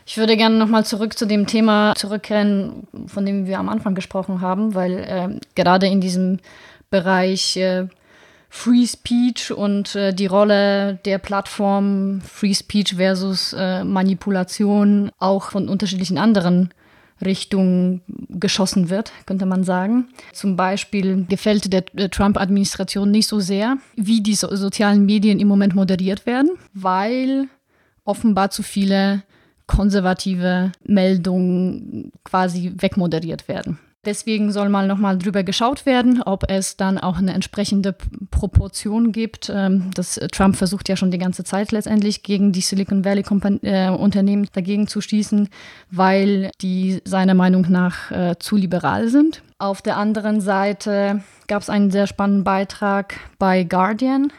Ich 0.09 0.17
würde 0.17 0.35
gerne 0.35 0.57
nochmal 0.57 0.87
zurück 0.87 1.15
zu 1.15 1.27
dem 1.27 1.45
Thema 1.45 1.93
zurückkehren, 1.95 2.87
von 3.05 3.27
dem 3.27 3.45
wir 3.45 3.59
am 3.59 3.69
Anfang 3.69 3.93
gesprochen 3.93 4.41
haben, 4.41 4.73
weil 4.73 4.97
äh, 4.97 5.39
gerade 5.53 5.85
in 5.85 6.01
diesem 6.01 6.39
Bereich 6.89 7.55
äh, 7.57 7.85
Free 8.49 8.87
Speech 8.87 9.51
und 9.51 9.93
äh, 9.93 10.11
die 10.11 10.25
Rolle 10.25 10.95
der 11.05 11.19
Plattform 11.19 12.21
Free 12.21 12.55
Speech 12.55 12.95
versus 12.95 13.53
äh, 13.53 13.83
Manipulation 13.83 15.11
auch 15.19 15.51
von 15.51 15.69
unterschiedlichen 15.69 16.17
anderen 16.17 16.73
Richtungen 17.23 18.01
geschossen 18.29 18.89
wird, 18.89 19.11
könnte 19.27 19.45
man 19.45 19.63
sagen. 19.63 20.07
Zum 20.33 20.55
Beispiel 20.55 21.27
gefällt 21.29 21.71
der, 21.71 21.81
der 21.81 22.09
Trump-Administration 22.09 23.11
nicht 23.11 23.27
so 23.27 23.39
sehr, 23.39 23.77
wie 23.95 24.21
die 24.21 24.33
so 24.33 24.55
sozialen 24.55 25.05
Medien 25.05 25.39
im 25.39 25.47
Moment 25.47 25.75
moderiert 25.75 26.25
werden, 26.25 26.49
weil 26.73 27.47
offenbar 28.05 28.49
zu 28.49 28.63
viele 28.63 29.21
konservative 29.69 30.71
Meldungen 30.83 32.11
quasi 32.23 32.73
wegmoderiert 32.75 33.47
werden. 33.47 33.77
Deswegen 34.05 34.51
soll 34.51 34.69
mal 34.69 34.87
nochmal 34.87 35.17
drüber 35.17 35.43
geschaut 35.43 35.85
werden, 35.85 36.23
ob 36.23 36.49
es 36.49 36.77
dann 36.77 36.97
auch 36.97 37.17
eine 37.17 37.33
entsprechende 37.33 37.93
Proportion 38.31 39.11
gibt. 39.11 39.51
Ähm, 39.53 39.91
das, 39.93 40.17
äh, 40.17 40.27
Trump 40.29 40.55
versucht 40.55 40.87
ja 40.89 40.95
schon 40.95 41.11
die 41.11 41.17
ganze 41.17 41.43
Zeit 41.43 41.71
letztendlich 41.71 42.23
gegen 42.23 42.53
die 42.53 42.61
Silicon 42.61 43.03
Valley 43.03 43.23
äh, 43.61 43.89
Unternehmen 43.89 44.47
dagegen 44.53 44.87
zu 44.87 45.01
schießen, 45.01 45.49
weil 45.91 46.49
die 46.61 47.01
seiner 47.03 47.33
Meinung 47.33 47.65
nach 47.69 48.09
äh, 48.09 48.35
zu 48.39 48.55
liberal 48.55 49.09
sind. 49.09 49.43
Auf 49.59 49.81
der 49.81 49.97
anderen 49.97 50.39
Seite 50.39 51.21
gab 51.47 51.61
es 51.61 51.69
einen 51.69 51.91
sehr 51.91 52.07
spannenden 52.07 52.45
Beitrag 52.45 53.15
bei 53.37 53.65
Guardian 53.65 54.31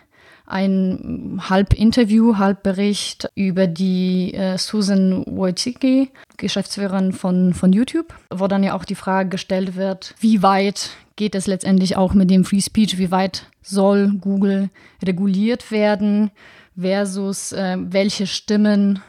ein 0.51 1.41
halb 1.49 1.73
Interview, 1.73 2.37
halb 2.39 2.63
Bericht 2.63 3.31
über 3.35 3.67
die 3.67 4.35
äh, 4.35 4.59
Susan 4.59 5.25
Wojcicki, 5.27 6.11
Geschäftsführerin 6.37 7.13
von, 7.13 7.55
von 7.55 7.73
YouTube, 7.73 8.15
wo 8.31 8.47
dann 8.47 8.63
ja 8.63 8.75
auch 8.75 8.85
die 8.85 8.95
Frage 8.95 9.31
gestellt 9.31 9.77
wird, 9.77 10.15
wie 10.21 10.43
weit 10.43 10.91
geht 11.17 11.35
es 11.35 11.47
letztendlich 11.47 11.97
auch 11.97 12.15
mit 12.15 12.31
dem 12.31 12.45
Free 12.45 12.61
Speech, 12.61 12.99
wie 12.99 13.11
weit 13.11 13.47
soll 13.63 14.13
Google 14.21 14.71
reguliert 15.05 15.71
werden 15.71 16.31
versus 16.79 17.53
äh, 17.53 17.77
welche 17.79 18.27
Stimmen 18.27 19.01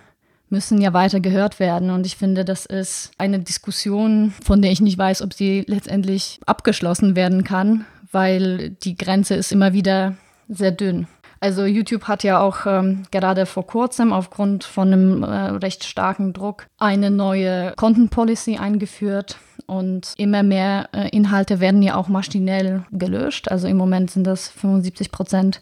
müssen 0.49 0.81
ja 0.81 0.93
weiter 0.93 1.21
gehört 1.21 1.59
werden. 1.59 1.89
Und 1.89 2.05
ich 2.05 2.17
finde, 2.17 2.43
das 2.43 2.65
ist 2.65 3.11
eine 3.17 3.39
Diskussion, 3.39 4.33
von 4.43 4.61
der 4.61 4.71
ich 4.71 4.81
nicht 4.81 4.97
weiß, 4.97 5.21
ob 5.21 5.33
sie 5.33 5.63
letztendlich 5.65 6.39
abgeschlossen 6.45 7.15
werden 7.15 7.43
kann, 7.43 7.85
weil 8.11 8.71
die 8.83 8.95
Grenze 8.95 9.35
ist 9.35 9.51
immer 9.53 9.73
wieder 9.73 10.15
sehr 10.49 10.71
dünn. 10.71 11.07
Also 11.43 11.65
YouTube 11.65 12.03
hat 12.03 12.23
ja 12.23 12.39
auch 12.39 12.67
ähm, 12.67 13.01
gerade 13.09 13.47
vor 13.47 13.65
kurzem 13.65 14.13
aufgrund 14.13 14.63
von 14.63 14.93
einem 14.93 15.23
äh, 15.23 15.27
recht 15.27 15.83
starken 15.83 16.33
Druck 16.33 16.67
eine 16.77 17.09
neue 17.09 17.73
Content 17.77 18.11
Policy 18.11 18.57
eingeführt 18.57 19.39
und 19.65 20.13
immer 20.17 20.43
mehr 20.43 20.89
äh, 20.93 21.09
Inhalte 21.09 21.59
werden 21.59 21.81
ja 21.81 21.95
auch 21.95 22.09
maschinell 22.09 22.85
gelöscht. 22.91 23.49
Also 23.49 23.67
im 23.67 23.77
Moment 23.77 24.11
sind 24.11 24.25
das 24.25 24.49
75 24.49 25.11
Prozent 25.11 25.61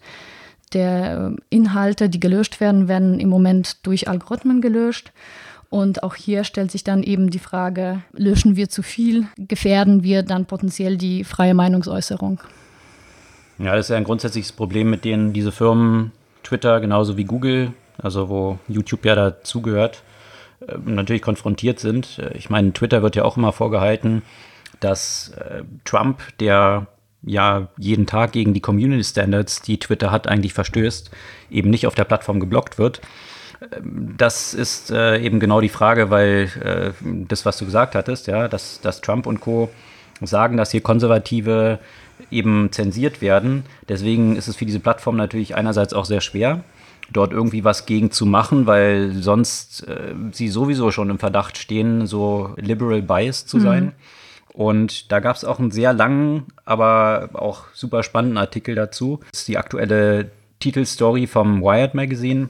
der 0.74 1.32
äh, 1.32 1.42
Inhalte, 1.50 2.10
die 2.10 2.20
gelöscht 2.20 2.60
werden, 2.60 2.90
werden 2.90 3.22
im 3.22 3.30
Moment 3.30 3.86
durch 3.88 4.10
Algorithmen 4.10 4.60
gelöscht. 4.60 5.14
Und 5.70 6.04
auch 6.04 6.16
hier 6.16 6.44
stellt 6.44 6.72
sich 6.72 6.84
dann 6.84 7.04
eben 7.04 7.30
die 7.30 7.40
Frage, 7.40 8.02
löschen 8.12 8.58
wir 8.58 8.68
zu 8.68 8.84
viel, 8.84 9.28
gefährden 9.38 10.04
wir 10.04 10.24
dann 10.24 10.46
potenziell 10.46 10.98
die 10.98 11.24
freie 11.24 11.54
Meinungsäußerung? 11.54 12.42
Ja, 13.60 13.76
das 13.76 13.88
ist 13.88 13.90
ja 13.90 13.98
ein 13.98 14.06
grundsätzliches 14.06 14.54
Problem, 14.54 14.90
mit 14.90 15.04
denen 15.04 15.34
diese 15.34 15.52
Firmen, 15.52 16.14
Twitter 16.44 16.80
genauso 16.80 17.18
wie 17.18 17.26
Google, 17.26 17.74
also 17.98 18.30
wo 18.30 18.58
YouTube 18.70 19.06
ja 19.06 19.16
dazugehört, 19.16 20.02
äh, 20.66 20.78
natürlich 20.86 21.22
konfrontiert 21.22 21.80
sind. 21.80 22.20
Äh, 22.20 22.38
ich 22.38 22.50
meine, 22.50 22.72
Twitter 22.72 23.04
wird 23.04 23.18
ja 23.18 23.24
auch 23.24 23.36
immer 23.36 23.52
vorgehalten, 23.52 24.22
dass 24.80 25.34
äh, 25.38 25.64
Trump, 25.84 26.22
der 26.40 26.88
ja 27.22 27.68
jeden 27.78 28.08
Tag 28.08 28.32
gegen 28.32 28.54
die 28.54 28.62
Community 28.62 29.04
Standards, 29.04 29.62
die 29.62 29.78
Twitter 29.78 30.10
hat, 30.10 30.28
eigentlich 30.28 30.54
verstößt, 30.54 31.12
eben 31.52 31.70
nicht 31.70 31.86
auf 31.86 31.96
der 31.96 32.06
Plattform 32.06 32.40
geblockt 32.40 32.78
wird. 32.78 33.02
Das 33.84 34.54
ist 34.54 34.90
eben 34.90 35.42
genau 35.42 35.60
die 35.60 35.68
Frage, 35.68 36.10
weil 36.10 36.94
das, 37.28 37.46
was 37.46 37.58
du 37.58 37.66
gesagt 37.66 37.94
hattest, 37.94 38.28
ja, 38.28 38.48
dass, 38.48 38.80
dass 38.80 39.02
Trump 39.02 39.26
und 39.26 39.42
Co. 39.42 39.70
sagen, 40.22 40.56
dass 40.56 40.72
hier 40.72 40.80
Konservative 40.80 41.80
eben 42.32 42.72
zensiert 42.72 43.22
werden. 43.22 43.64
Deswegen 43.88 44.36
ist 44.36 44.48
es 44.48 44.56
für 44.56 44.66
diese 44.66 44.80
Plattform 44.80 45.16
natürlich 45.16 45.56
einerseits 45.56 45.94
auch 45.94 46.06
sehr 46.06 46.22
schwer, 46.22 46.64
dort 47.12 47.32
irgendwie 47.32 47.64
was 47.64 47.86
gegen 47.86 48.12
zu 48.12 48.26
machen, 48.26 48.68
weil 48.68 49.12
sonst 49.14 49.88
äh, 49.88 50.14
sie 50.32 50.50
sowieso 50.50 50.92
schon 50.92 51.10
im 51.10 51.20
Verdacht 51.20 51.58
stehen, 51.58 52.08
so 52.08 52.54
liberal 52.58 53.02
biased 53.02 53.50
zu 53.50 53.60
sein. 53.60 53.86
Mhm. 53.86 53.92
Und 54.54 55.12
da 55.12 55.20
gab 55.20 55.36
es 55.36 55.46
auch 55.46 55.60
einen 55.60 55.72
sehr 55.72 55.94
langen, 55.94 56.48
aber 56.66 57.30
auch 57.34 57.66
super 57.74 58.04
spannenden 58.04 58.38
Artikel 58.38 58.76
dazu. 58.76 59.20
Das 59.32 59.42
ist 59.42 59.48
die 59.48 59.58
aktuelle 59.58 60.32
Titelstory 60.60 61.28
vom 61.28 61.62
Wired 61.62 61.94
Magazine 61.94 62.50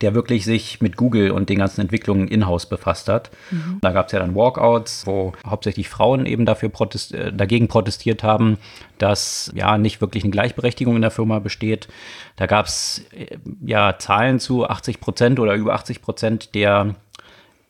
der 0.00 0.14
wirklich 0.14 0.44
sich 0.44 0.80
mit 0.80 0.96
Google 0.96 1.30
und 1.30 1.48
den 1.48 1.58
ganzen 1.58 1.80
Entwicklungen 1.80 2.28
in-house 2.28 2.66
befasst 2.66 3.08
hat. 3.08 3.30
Mhm. 3.50 3.78
Da 3.80 3.92
gab 3.92 4.06
es 4.06 4.12
ja 4.12 4.18
dann 4.18 4.34
Walkouts, 4.34 5.06
wo 5.06 5.32
hauptsächlich 5.46 5.88
Frauen 5.88 6.26
eben 6.26 6.46
dafür 6.46 6.68
protest 6.68 7.14
äh, 7.14 7.32
dagegen 7.32 7.68
protestiert 7.68 8.22
haben, 8.22 8.58
dass 8.98 9.50
ja 9.54 9.78
nicht 9.78 10.00
wirklich 10.00 10.24
eine 10.24 10.30
Gleichberechtigung 10.30 10.96
in 10.96 11.02
der 11.02 11.10
Firma 11.10 11.38
besteht. 11.38 11.88
Da 12.36 12.46
gab 12.46 12.66
es 12.66 13.04
äh, 13.12 13.38
ja 13.64 13.98
Zahlen 13.98 14.40
zu 14.40 14.68
80 14.68 15.00
Prozent 15.00 15.40
oder 15.40 15.54
über 15.54 15.74
80 15.74 16.02
Prozent 16.02 16.54
der 16.54 16.94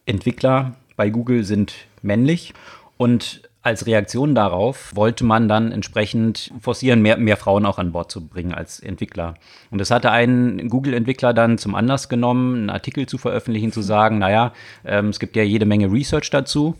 Entwickler 0.07 0.75
bei 0.97 1.11
Google 1.11 1.45
sind 1.45 1.75
männlich. 2.03 2.55
Und 2.97 3.48
als 3.69 3.87
Reaktion 3.87 4.35
darauf 4.35 4.97
wollte 4.97 5.25
man 5.25 5.47
dann 5.47 5.73
entsprechend 5.73 6.51
forcieren, 6.59 7.03
mehr, 7.03 7.19
mehr 7.19 7.37
Frauen 7.37 7.67
auch 7.67 7.79
an 7.79 7.93
Bord 7.93 8.11
zu 8.11 8.27
bringen 8.27 8.55
als 8.55 8.81
Entwickler. 8.81 9.35
Und 9.71 9.79
das 9.79 9.91
hatte 9.91 10.11
ein 10.11 10.69
Google-Entwickler 10.69 11.35
dann 11.35 11.59
zum 11.59 11.75
Anlass 11.75 12.09
genommen, 12.09 12.55
einen 12.55 12.71
Artikel 12.71 13.07
zu 13.07 13.19
veröffentlichen, 13.19 13.71
zu 13.71 13.83
sagen, 13.83 14.19
naja, 14.19 14.53
ähm, 14.85 15.11
es 15.11 15.21
gibt 15.21 15.37
ja 15.37 15.43
jede 15.43 15.67
Menge 15.67 15.93
Research 15.93 16.31
dazu 16.31 16.77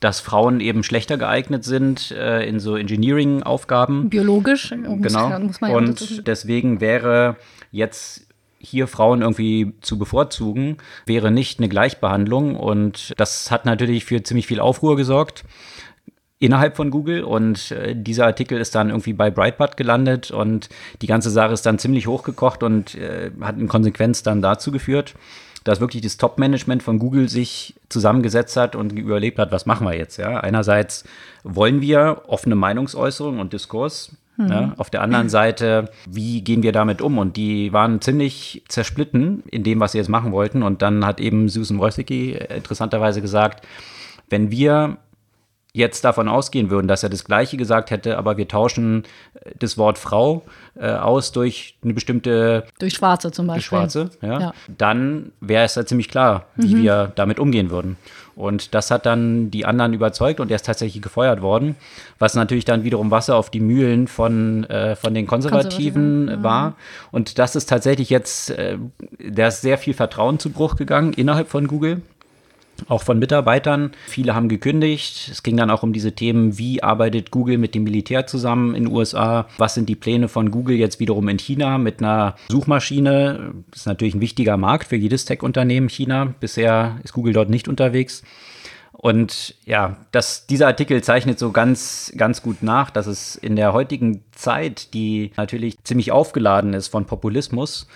dass 0.00 0.20
Frauen 0.20 0.60
eben 0.60 0.84
schlechter 0.84 1.18
geeignet 1.18 1.64
sind 1.64 2.12
äh, 2.12 2.44
in 2.44 2.60
so 2.60 2.76
Engineering-Aufgaben. 2.76 4.08
Biologisch, 4.08 4.68
genau. 4.70 5.40
Muss 5.40 5.60
man 5.60 5.70
ja 5.72 5.76
Und 5.76 6.24
deswegen 6.24 6.80
wäre 6.80 7.34
jetzt 7.72 8.28
hier 8.60 8.86
Frauen 8.86 9.22
irgendwie 9.22 9.72
zu 9.80 9.98
bevorzugen, 9.98 10.76
wäre 11.04 11.32
nicht 11.32 11.58
eine 11.58 11.68
Gleichbehandlung. 11.68 12.54
Und 12.54 13.12
das 13.16 13.50
hat 13.50 13.64
natürlich 13.64 14.04
für 14.04 14.22
ziemlich 14.22 14.46
viel 14.46 14.60
Aufruhr 14.60 14.96
gesorgt 14.96 15.44
innerhalb 16.38 16.76
von 16.76 16.90
Google 16.90 17.24
und 17.24 17.72
äh, 17.72 17.94
dieser 17.96 18.26
Artikel 18.26 18.58
ist 18.58 18.74
dann 18.74 18.90
irgendwie 18.90 19.12
bei 19.12 19.30
Breitbart 19.30 19.76
gelandet 19.76 20.30
und 20.30 20.68
die 21.02 21.06
ganze 21.06 21.30
Sache 21.30 21.52
ist 21.52 21.66
dann 21.66 21.78
ziemlich 21.78 22.06
hochgekocht 22.06 22.62
und 22.62 22.94
äh, 22.94 23.30
hat 23.40 23.58
in 23.58 23.68
Konsequenz 23.68 24.22
dann 24.22 24.40
dazu 24.40 24.70
geführt, 24.70 25.14
dass 25.64 25.80
wirklich 25.80 26.02
das 26.02 26.16
Top-Management 26.16 26.82
von 26.82 26.98
Google 26.98 27.28
sich 27.28 27.74
zusammengesetzt 27.88 28.56
hat 28.56 28.76
und 28.76 28.92
überlebt 28.92 29.38
hat, 29.38 29.52
was 29.52 29.66
machen 29.66 29.86
wir 29.86 29.94
jetzt? 29.94 30.16
Ja? 30.16 30.40
Einerseits 30.40 31.04
wollen 31.42 31.80
wir 31.80 32.22
offene 32.26 32.54
Meinungsäußerung 32.54 33.40
und 33.40 33.52
Diskurs. 33.52 34.16
Mhm. 34.36 34.48
Ja? 34.48 34.74
Auf 34.76 34.90
der 34.90 35.02
anderen 35.02 35.28
Seite, 35.28 35.90
wie 36.08 36.42
gehen 36.42 36.62
wir 36.62 36.72
damit 36.72 37.02
um? 37.02 37.18
Und 37.18 37.36
die 37.36 37.72
waren 37.72 38.00
ziemlich 38.00 38.62
zersplitten 38.68 39.42
in 39.50 39.64
dem, 39.64 39.80
was 39.80 39.92
sie 39.92 39.98
jetzt 39.98 40.08
machen 40.08 40.30
wollten. 40.30 40.62
Und 40.62 40.80
dann 40.82 41.04
hat 41.04 41.20
eben 41.20 41.48
Susan 41.48 41.80
Wojcicki 41.80 42.38
interessanterweise 42.54 43.20
gesagt, 43.20 43.66
wenn 44.30 44.50
wir 44.50 44.98
jetzt 45.72 46.04
davon 46.04 46.28
ausgehen 46.28 46.70
würden, 46.70 46.88
dass 46.88 47.02
er 47.02 47.08
das 47.08 47.24
Gleiche 47.24 47.56
gesagt 47.56 47.90
hätte, 47.90 48.18
aber 48.18 48.36
wir 48.36 48.48
tauschen 48.48 49.04
äh, 49.34 49.50
das 49.58 49.78
Wort 49.78 49.98
Frau 49.98 50.42
äh, 50.74 50.90
aus 50.90 51.32
durch 51.32 51.76
eine 51.82 51.94
bestimmte. 51.94 52.64
Durch 52.78 52.94
Schwarze 52.94 53.30
zum 53.30 53.46
Beispiel. 53.46 53.62
Schwarze, 53.62 54.10
ja. 54.22 54.40
ja. 54.40 54.54
Dann 54.66 55.32
wäre 55.40 55.64
es 55.64 55.74
ja 55.74 55.84
ziemlich 55.84 56.08
klar, 56.08 56.46
wie 56.56 56.74
mhm. 56.74 56.82
wir 56.82 57.12
damit 57.14 57.38
umgehen 57.38 57.70
würden. 57.70 57.96
Und 58.34 58.72
das 58.72 58.92
hat 58.92 59.04
dann 59.04 59.50
die 59.50 59.66
anderen 59.66 59.94
überzeugt 59.94 60.38
und 60.38 60.48
er 60.50 60.56
ist 60.56 60.66
tatsächlich 60.66 61.02
gefeuert 61.02 61.42
worden, 61.42 61.74
was 62.20 62.34
natürlich 62.34 62.64
dann 62.64 62.84
wiederum 62.84 63.10
Wasser 63.10 63.34
auf 63.34 63.50
die 63.50 63.58
Mühlen 63.58 64.06
von, 64.06 64.62
äh, 64.64 64.94
von 64.94 65.12
den 65.12 65.26
Konservativen, 65.26 66.26
Konservativen 66.26 66.42
war. 66.44 66.76
Und 67.10 67.40
das 67.40 67.56
ist 67.56 67.68
tatsächlich 67.68 68.10
jetzt, 68.10 68.50
äh, 68.50 68.78
da 69.18 69.48
ist 69.48 69.62
sehr 69.62 69.76
viel 69.76 69.92
Vertrauen 69.92 70.38
zu 70.38 70.50
Bruch 70.50 70.76
gegangen 70.76 71.12
innerhalb 71.14 71.48
von 71.48 71.66
Google 71.66 72.02
auch 72.86 73.02
von 73.02 73.18
Mitarbeitern. 73.18 73.92
Viele 74.06 74.34
haben 74.34 74.48
gekündigt. 74.48 75.28
Es 75.30 75.42
ging 75.42 75.56
dann 75.56 75.70
auch 75.70 75.82
um 75.82 75.92
diese 75.92 76.12
Themen, 76.12 76.58
wie 76.58 76.82
arbeitet 76.82 77.30
Google 77.30 77.58
mit 77.58 77.74
dem 77.74 77.84
Militär 77.84 78.26
zusammen 78.26 78.74
in 78.74 78.84
den 78.84 78.92
USA? 78.92 79.46
Was 79.58 79.74
sind 79.74 79.88
die 79.88 79.96
Pläne 79.96 80.28
von 80.28 80.50
Google 80.50 80.76
jetzt 80.76 81.00
wiederum 81.00 81.28
in 81.28 81.38
China 81.38 81.78
mit 81.78 82.00
einer 82.00 82.36
Suchmaschine? 82.48 83.54
Das 83.70 83.80
ist 83.80 83.86
natürlich 83.86 84.14
ein 84.14 84.20
wichtiger 84.20 84.56
Markt 84.56 84.88
für 84.88 84.96
jedes 84.96 85.24
Tech-Unternehmen 85.24 85.88
China. 85.88 86.34
Bisher 86.40 86.98
ist 87.02 87.12
Google 87.12 87.32
dort 87.32 87.50
nicht 87.50 87.68
unterwegs. 87.68 88.22
Und 88.92 89.54
ja, 89.64 89.96
das, 90.10 90.46
dieser 90.48 90.66
Artikel 90.66 91.00
zeichnet 91.04 91.38
so 91.38 91.52
ganz, 91.52 92.12
ganz 92.16 92.42
gut 92.42 92.64
nach, 92.64 92.90
dass 92.90 93.06
es 93.06 93.36
in 93.36 93.54
der 93.54 93.72
heutigen 93.72 94.24
Zeit, 94.32 94.92
die 94.92 95.30
natürlich 95.36 95.76
ziemlich 95.84 96.10
aufgeladen 96.10 96.74
ist 96.74 96.88
von 96.88 97.04
Populismus, 97.04 97.86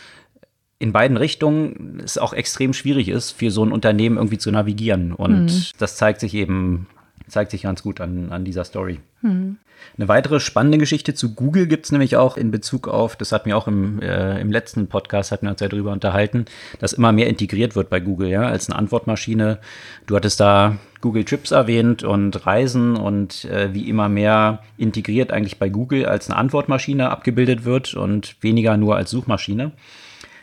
in 0.83 0.91
beiden 0.91 1.17
Richtungen 1.17 2.03
es 2.05 2.19
auch 2.19 2.33
extrem 2.33 2.73
schwierig 2.73 3.09
ist, 3.09 3.31
für 3.31 3.53
so 3.53 3.65
ein 3.65 3.71
Unternehmen 3.71 4.17
irgendwie 4.17 4.39
zu 4.39 4.51
navigieren. 4.51 5.13
Und 5.13 5.45
mhm. 5.45 5.63
das 5.79 5.97
zeigt 5.97 6.19
sich 6.19 6.35
eben, 6.35 6.89
zeigt 7.29 7.53
sich 7.53 7.63
ganz 7.63 7.85
gut 7.85 8.01
an, 8.01 8.33
an 8.33 8.45
dieser 8.45 8.65
Story. 8.65 8.99
Mhm. 9.21 9.59
Eine 9.97 10.09
weitere 10.09 10.41
spannende 10.41 10.79
Geschichte 10.79 11.15
zu 11.15 11.35
Google 11.35 11.69
gibt 11.69 11.85
es 11.85 11.93
nämlich 11.93 12.17
auch 12.17 12.37
in 12.37 12.51
Bezug 12.51 12.89
auf, 12.89 13.15
das 13.15 13.31
hatten 13.31 13.47
wir 13.47 13.57
auch 13.57 13.69
im, 13.69 14.03
äh, 14.03 14.41
im 14.41 14.51
letzten 14.51 14.89
Podcast, 14.89 15.31
hatten 15.31 15.47
wir 15.47 15.53
uns 15.53 15.61
ja 15.61 15.69
darüber 15.69 15.93
unterhalten, 15.93 16.47
dass 16.81 16.93
immer 16.93 17.13
mehr 17.13 17.29
integriert 17.29 17.77
wird 17.77 17.89
bei 17.89 18.01
Google, 18.01 18.29
ja, 18.29 18.43
als 18.43 18.69
eine 18.69 18.77
Antwortmaschine. 18.77 19.59
Du 20.07 20.17
hattest 20.17 20.41
da 20.41 20.79
Google 21.01 21.25
Trips 21.25 21.53
erwähnt 21.53 22.03
und 22.03 22.45
Reisen 22.45 22.97
und 22.97 23.45
äh, 23.45 23.73
wie 23.73 23.89
immer 23.89 24.09
mehr 24.09 24.65
integriert 24.79 25.33
eigentlich 25.33 25.61
bei 25.61 25.69
Google 25.69 26.07
als 26.07 26.29
eine 26.29 26.39
Antwortmaschine 26.39 27.11
abgebildet 27.11 27.65
wird 27.65 27.95
und 27.95 28.37
weniger 28.41 28.77
nur 28.77 28.97
als 28.97 29.11
Suchmaschine. 29.11 29.71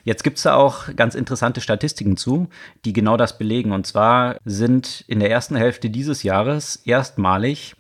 Jetzt 0.03 0.24
gibt 0.24 0.38
es 0.38 0.44
da 0.44 0.56
auch 0.56 0.96
ganz 0.96 1.15
interessante 1.15 1.62
Statistiken 1.62 2.18
zu, 2.18 2.48
die 2.86 2.94
genau 2.94 3.18
das 3.18 3.38
belegen. 3.38 3.72
Und 3.72 3.86
zwar 3.86 4.38
sind 4.46 5.03
in 5.08 5.20
der 5.20 5.32
ersten 5.32 5.56
Hälfte 5.56 5.89
dieses 5.89 6.24
Jahres 6.24 6.77
erstmalig 6.86 7.75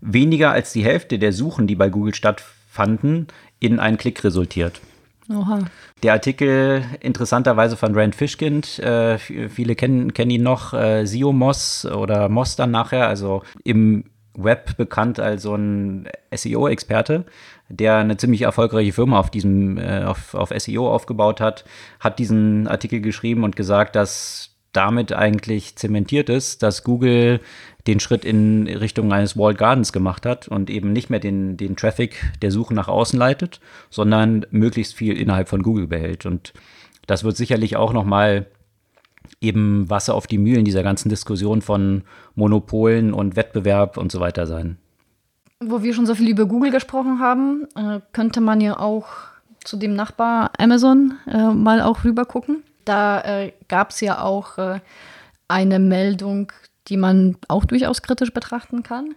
weniger 0.00 0.50
als 0.50 0.72
die 0.72 0.84
Hälfte 0.84 1.18
der 1.18 1.32
Suchen, 1.32 1.66
die 1.66 1.76
bei 1.76 1.88
Google 1.88 2.14
stattfanden, 2.14 3.28
in 3.60 3.78
einen 3.78 3.96
Klick 3.96 4.22
resultiert. 4.24 4.80
Oha. 5.30 5.60
Der 6.02 6.14
Artikel 6.14 6.84
interessanterweise 7.00 7.76
von 7.76 7.94
Rand 7.94 8.14
Fishkind, 8.14 8.80
äh, 8.80 9.18
viele 9.18 9.76
kennen, 9.76 10.12
kennen 10.12 10.32
ihn 10.32 10.42
noch, 10.42 10.74
äh, 10.74 11.06
SEO 11.06 11.32
Moss 11.32 11.86
oder 11.86 12.28
Moss 12.28 12.56
dann 12.56 12.72
nachher, 12.72 13.06
also 13.06 13.42
im 13.62 14.04
Web 14.34 14.76
bekannt 14.76 15.20
als 15.20 15.42
so 15.42 15.54
ein 15.54 16.08
SEO-Experte, 16.34 17.24
der 17.68 17.96
eine 17.96 18.16
ziemlich 18.16 18.42
erfolgreiche 18.42 18.92
Firma 18.92 19.18
auf 19.18 19.30
diesem, 19.30 19.78
äh, 19.78 20.04
auf, 20.04 20.34
auf 20.34 20.52
SEO 20.56 20.90
aufgebaut 20.90 21.40
hat, 21.40 21.64
hat 22.00 22.18
diesen 22.18 22.66
Artikel 22.66 23.00
geschrieben 23.00 23.44
und 23.44 23.56
gesagt, 23.56 23.96
dass 23.96 24.50
damit 24.72 25.12
eigentlich 25.12 25.76
zementiert 25.76 26.30
ist, 26.30 26.62
dass 26.62 26.82
Google 26.82 27.40
den 27.86 28.00
Schritt 28.00 28.24
in 28.24 28.66
Richtung 28.66 29.12
eines 29.12 29.36
Walled 29.36 29.58
Gardens 29.58 29.92
gemacht 29.92 30.24
hat 30.24 30.48
und 30.48 30.70
eben 30.70 30.92
nicht 30.92 31.10
mehr 31.10 31.20
den, 31.20 31.56
den 31.56 31.76
Traffic 31.76 32.32
der 32.40 32.50
Suche 32.50 32.72
nach 32.72 32.88
außen 32.88 33.18
leitet, 33.18 33.60
sondern 33.90 34.46
möglichst 34.50 34.94
viel 34.94 35.16
innerhalb 35.16 35.48
von 35.48 35.62
Google 35.62 35.88
behält. 35.88 36.24
Und 36.24 36.54
das 37.06 37.24
wird 37.24 37.36
sicherlich 37.36 37.76
auch 37.76 37.92
noch 37.92 38.04
mal 38.04 38.46
eben 39.42 39.90
Wasser 39.90 40.14
auf 40.14 40.26
die 40.26 40.38
Mühlen 40.38 40.64
dieser 40.64 40.82
ganzen 40.82 41.08
Diskussion 41.08 41.62
von 41.62 42.02
Monopolen 42.34 43.12
und 43.12 43.36
Wettbewerb 43.36 43.96
und 43.96 44.12
so 44.12 44.20
weiter 44.20 44.46
sein. 44.46 44.78
Wo 45.60 45.82
wir 45.82 45.94
schon 45.94 46.06
so 46.06 46.14
viel 46.14 46.28
über 46.28 46.46
Google 46.46 46.70
gesprochen 46.70 47.20
haben, 47.20 47.66
äh, 47.76 48.00
könnte 48.12 48.40
man 48.40 48.60
ja 48.60 48.78
auch 48.78 49.06
zu 49.64 49.76
dem 49.76 49.94
Nachbar 49.94 50.50
Amazon 50.58 51.14
äh, 51.26 51.48
mal 51.48 51.80
auch 51.80 52.04
rüber 52.04 52.24
gucken. 52.24 52.62
Da 52.84 53.20
äh, 53.20 53.52
gab 53.68 53.90
es 53.90 54.00
ja 54.00 54.22
auch 54.22 54.58
eine 55.46 55.78
Meldung, 55.78 56.50
die 56.88 56.96
man 56.96 57.36
auch 57.46 57.64
durchaus 57.64 58.02
kritisch 58.02 58.32
betrachten 58.32 58.82
kann. 58.82 59.14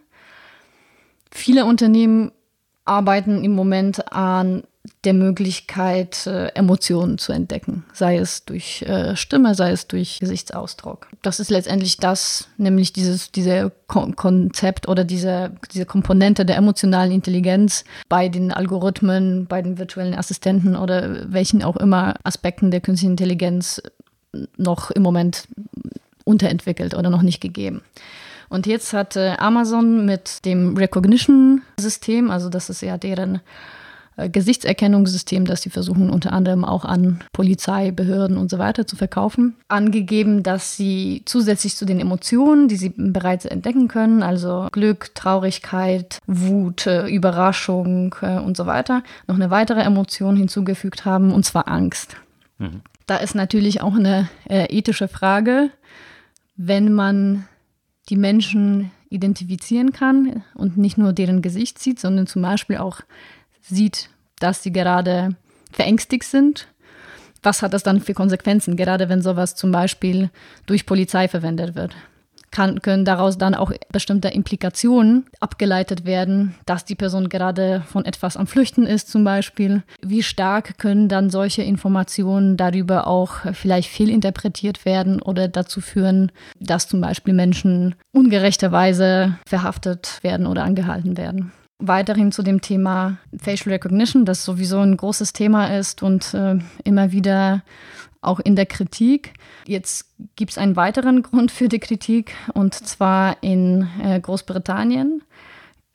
Viele 1.32 1.66
Unternehmen 1.66 2.32
arbeiten 2.86 3.44
im 3.44 3.54
Moment 3.54 4.12
an 4.14 4.64
der 5.04 5.14
Möglichkeit, 5.14 6.28
äh, 6.28 6.48
Emotionen 6.50 7.18
zu 7.18 7.32
entdecken, 7.32 7.86
sei 7.94 8.18
es 8.18 8.46
durch 8.46 8.82
äh, 8.84 9.16
Stimme, 9.16 9.56
sei 9.56 9.72
es 9.72 9.88
durch 9.88 10.20
Gesichtsausdruck. 10.20 11.08
Das 11.22 11.40
ist 11.40 11.50
letztendlich 11.50 11.98
das, 11.98 12.48
nämlich 12.58 12.94
dieses 12.94 13.32
diese 13.32 13.72
Kon 13.88 14.16
Konzept 14.16 14.88
oder 14.88 15.04
diese, 15.04 15.52
diese 15.74 15.86
Komponente 15.86 16.46
der 16.46 16.58
emotionalen 16.58 17.12
Intelligenz 17.12 17.84
bei 18.10 18.30
den 18.30 18.52
Algorithmen, 18.52 19.46
bei 19.48 19.62
den 19.62 19.78
virtuellen 19.78 20.16
Assistenten 20.16 20.76
oder 20.76 21.32
welchen 21.32 21.64
auch 21.64 21.78
immer 21.78 22.16
Aspekten 22.24 22.72
der 22.72 22.82
künstlichen 22.82 23.12
Intelligenz 23.12 23.82
noch 24.58 24.92
im 24.92 25.04
Moment 25.04 25.48
unterentwickelt 26.24 26.96
oder 26.96 27.10
noch 27.10 27.22
nicht 27.22 27.42
gegeben. 27.42 27.82
Und 28.50 28.68
jetzt 28.68 28.94
hat 28.94 29.16
äh, 29.16 29.36
Amazon 29.38 30.06
mit 30.06 30.46
dem 30.46 30.78
Recognition-System, 30.78 32.30
also 32.30 32.50
das 32.50 32.70
ist 32.70 32.82
ja 32.82 32.98
deren 32.98 33.42
Gesichtserkennungssystem, 34.18 35.46
das 35.46 35.62
sie 35.62 35.70
versuchen 35.70 36.10
unter 36.10 36.32
anderem 36.32 36.64
auch 36.64 36.86
an 36.86 37.20
Polizei, 37.34 37.92
Behörden 37.92 38.38
und 38.38 38.50
so 38.50 38.58
weiter 38.58 38.88
zu 38.88 38.96
verkaufen, 38.96 39.56
angegeben, 39.68 40.42
dass 40.42 40.78
sie 40.78 41.24
zusätzlich 41.26 41.76
zu 41.76 41.86
den 41.86 42.00
Emotionen, 42.00 42.68
die 42.68 42.78
sie 42.78 42.94
bereits 42.96 43.46
entdecken 43.46 43.88
können, 43.88 44.24
also 44.24 44.70
Glück, 44.72 45.14
Traurigkeit, 45.16 46.20
Wut, 46.28 46.88
äh, 46.88 47.08
Überraschung 47.08 48.16
äh, 48.22 48.40
und 48.40 48.56
so 48.56 48.66
weiter, 48.66 49.04
noch 49.28 49.36
eine 49.36 49.52
weitere 49.52 49.82
Emotion 49.82 50.38
hinzugefügt 50.38 51.06
haben, 51.06 51.34
und 51.34 51.46
zwar 51.46 51.68
Angst. 51.68 52.16
Mhm. 52.58 52.82
Da 53.08 53.18
ist 53.18 53.36
natürlich 53.36 53.82
auch 53.82 53.96
eine 53.96 54.30
äh, 54.50 54.66
ethische 54.76 55.08
Frage, 55.08 55.70
wenn 56.56 56.94
man 56.94 57.46
die 58.10 58.16
Menschen 58.16 58.92
identifizieren 59.10 59.94
kann 59.94 60.44
und 60.54 60.78
nicht 60.78 60.98
nur 60.98 61.14
deren 61.14 61.42
Gesicht 61.42 61.80
sieht, 61.80 62.00
sondern 62.00 62.28
zum 62.28 62.42
Beispiel 62.42 62.78
auch 62.78 63.02
sieht, 63.68 64.10
dass 64.40 64.64
sie 64.64 64.72
gerade 64.72 65.36
verängstigt 65.72 66.26
sind. 66.26 66.68
Was 67.44 67.62
hat 67.62 67.74
das 67.74 67.84
dann 67.84 68.02
für 68.02 68.14
Konsequenzen, 68.14 68.76
gerade 68.76 69.10
wenn 69.10 69.22
sowas 69.22 69.56
zum 69.56 69.72
Beispiel 69.72 70.30
durch 70.66 70.86
Polizei 70.86 71.28
verwendet 71.28 71.76
wird? 71.76 71.96
Kann, 72.52 72.82
können 72.82 73.04
daraus 73.04 73.38
dann 73.38 73.54
auch 73.54 73.72
bestimmte 73.92 74.30
Implikationen 74.30 75.26
abgeleitet 75.42 76.06
werden, 76.06 76.56
dass 76.66 76.86
die 76.86 76.96
Person 76.96 77.28
gerade 77.28 77.84
von 77.86 78.06
etwas 78.06 78.38
am 78.38 78.48
Flüchten 78.48 78.86
ist 78.86 79.10
zum 79.10 79.26
Beispiel. 79.26 79.84
Wie 80.02 80.24
stark 80.24 80.78
können 80.78 81.10
dann 81.10 81.30
solche 81.30 81.64
Informationen 81.64 82.56
darüber 82.56 83.08
auch 83.08 83.54
vielleicht 83.54 83.90
fehlinterpretiert 83.90 84.86
werden 84.86 85.22
oder 85.22 85.50
dazu 85.50 85.82
führen, 85.82 86.32
dass 86.60 86.88
zum 86.88 87.02
Beispiel 87.02 87.34
Menschen 87.34 87.96
ungerechterweise 88.14 89.38
verhaftet 89.46 90.20
werden 90.22 90.48
oder 90.48 90.64
angehalten 90.64 91.18
werden? 91.18 91.52
Weiterhin 91.80 92.32
zu 92.32 92.42
dem 92.42 92.62
Thema 92.62 93.18
Facial 93.38 93.74
Recognition, 93.74 94.26
das 94.26 94.46
sowieso 94.46 94.80
ein 94.80 94.96
großes 94.96 95.34
Thema 95.34 95.78
ist 95.78 96.04
und 96.04 96.34
äh, 96.34 96.58
immer 96.84 97.12
wieder 97.12 97.64
auch 98.22 98.40
in 98.40 98.56
der 98.56 98.66
Kritik. 98.66 99.34
Jetzt 99.68 100.10
gibt 100.36 100.52
es 100.52 100.58
einen 100.58 100.76
weiteren 100.76 101.22
Grund 101.22 101.52
für 101.52 101.68
die 101.68 101.80
Kritik 101.80 102.34
und 102.54 102.74
zwar 102.74 103.38
in 103.42 103.88
äh, 104.02 104.20
Großbritannien 104.20 105.22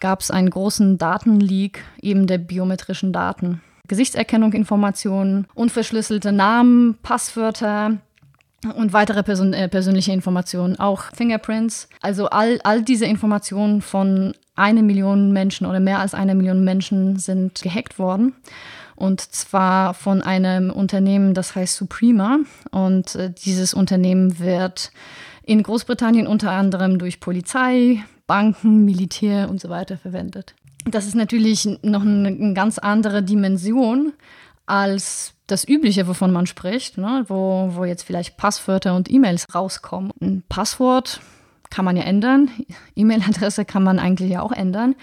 gab 0.01 0.21
es 0.21 0.31
einen 0.31 0.51
großen 0.51 0.99
Datenleak 0.99 1.85
eben 2.01 2.27
der 2.27 2.39
biometrischen 2.39 3.13
Daten. 3.13 3.61
Gesichtserkennung, 3.87 4.53
Informationen, 4.53 5.47
unverschlüsselte 5.55 6.33
Namen, 6.33 6.99
Passwörter, 7.03 7.99
und 8.77 8.93
weitere 8.93 9.23
Person, 9.23 9.55
äh, 9.55 9.69
persönliche 9.69 10.13
Informationen, 10.13 10.79
auch 10.79 11.05
Fingerprints. 11.15 11.89
Also 12.03 12.27
all, 12.29 12.61
all 12.63 12.83
diese 12.83 13.07
Informationen 13.07 13.81
von 13.81 14.35
eine 14.61 14.83
Million 14.83 15.33
Menschen 15.33 15.67
oder 15.67 15.81
mehr 15.81 15.99
als 15.99 16.15
eine 16.15 16.35
Million 16.35 16.63
Menschen 16.63 17.19
sind 17.19 17.63
gehackt 17.63 17.99
worden. 17.99 18.35
Und 18.95 19.21
zwar 19.21 19.95
von 19.95 20.21
einem 20.21 20.71
Unternehmen, 20.71 21.33
das 21.33 21.57
heißt 21.57 21.75
Suprema. 21.75 22.41
Und 22.71 23.15
äh, 23.15 23.33
dieses 23.33 23.73
Unternehmen 23.73 24.39
wird 24.39 24.93
in 25.43 25.63
Großbritannien 25.63 26.27
unter 26.27 26.53
anderem 26.53 26.99
durch 26.99 27.19
Polizei, 27.19 28.05
Banken, 28.27 28.85
Militär 28.85 29.49
und 29.49 29.61
so 29.61 29.71
weiter 29.71 29.97
verwendet. 29.97 30.55
Das 30.85 31.07
ist 31.07 31.15
natürlich 31.15 31.65
noch 31.83 32.03
eine, 32.03 32.29
eine 32.29 32.55
ganz 32.55 32.79
andere 32.79 33.23
Dimension 33.23 34.13
als 34.67 35.33
das 35.47 35.67
Übliche, 35.67 36.07
wovon 36.07 36.33
man 36.33 36.47
spricht, 36.47 36.97
ne? 36.97 37.25
wo, 37.27 37.71
wo 37.75 37.85
jetzt 37.85 38.05
vielleicht 38.05 38.37
Passwörter 38.37 38.95
und 38.95 39.11
E-Mails 39.11 39.47
rauskommen. 39.55 40.13
Ein 40.21 40.43
Passwort 40.49 41.21
kann 41.71 41.85
man 41.85 41.97
ja 41.97 42.03
ändern, 42.03 42.51
E-Mail-Adresse 42.97 43.65
kann 43.65 43.83
man 43.83 43.99
eigentlich 43.99 44.31
ja 44.31 44.43
auch 44.43 44.53
ändern. 44.53 44.95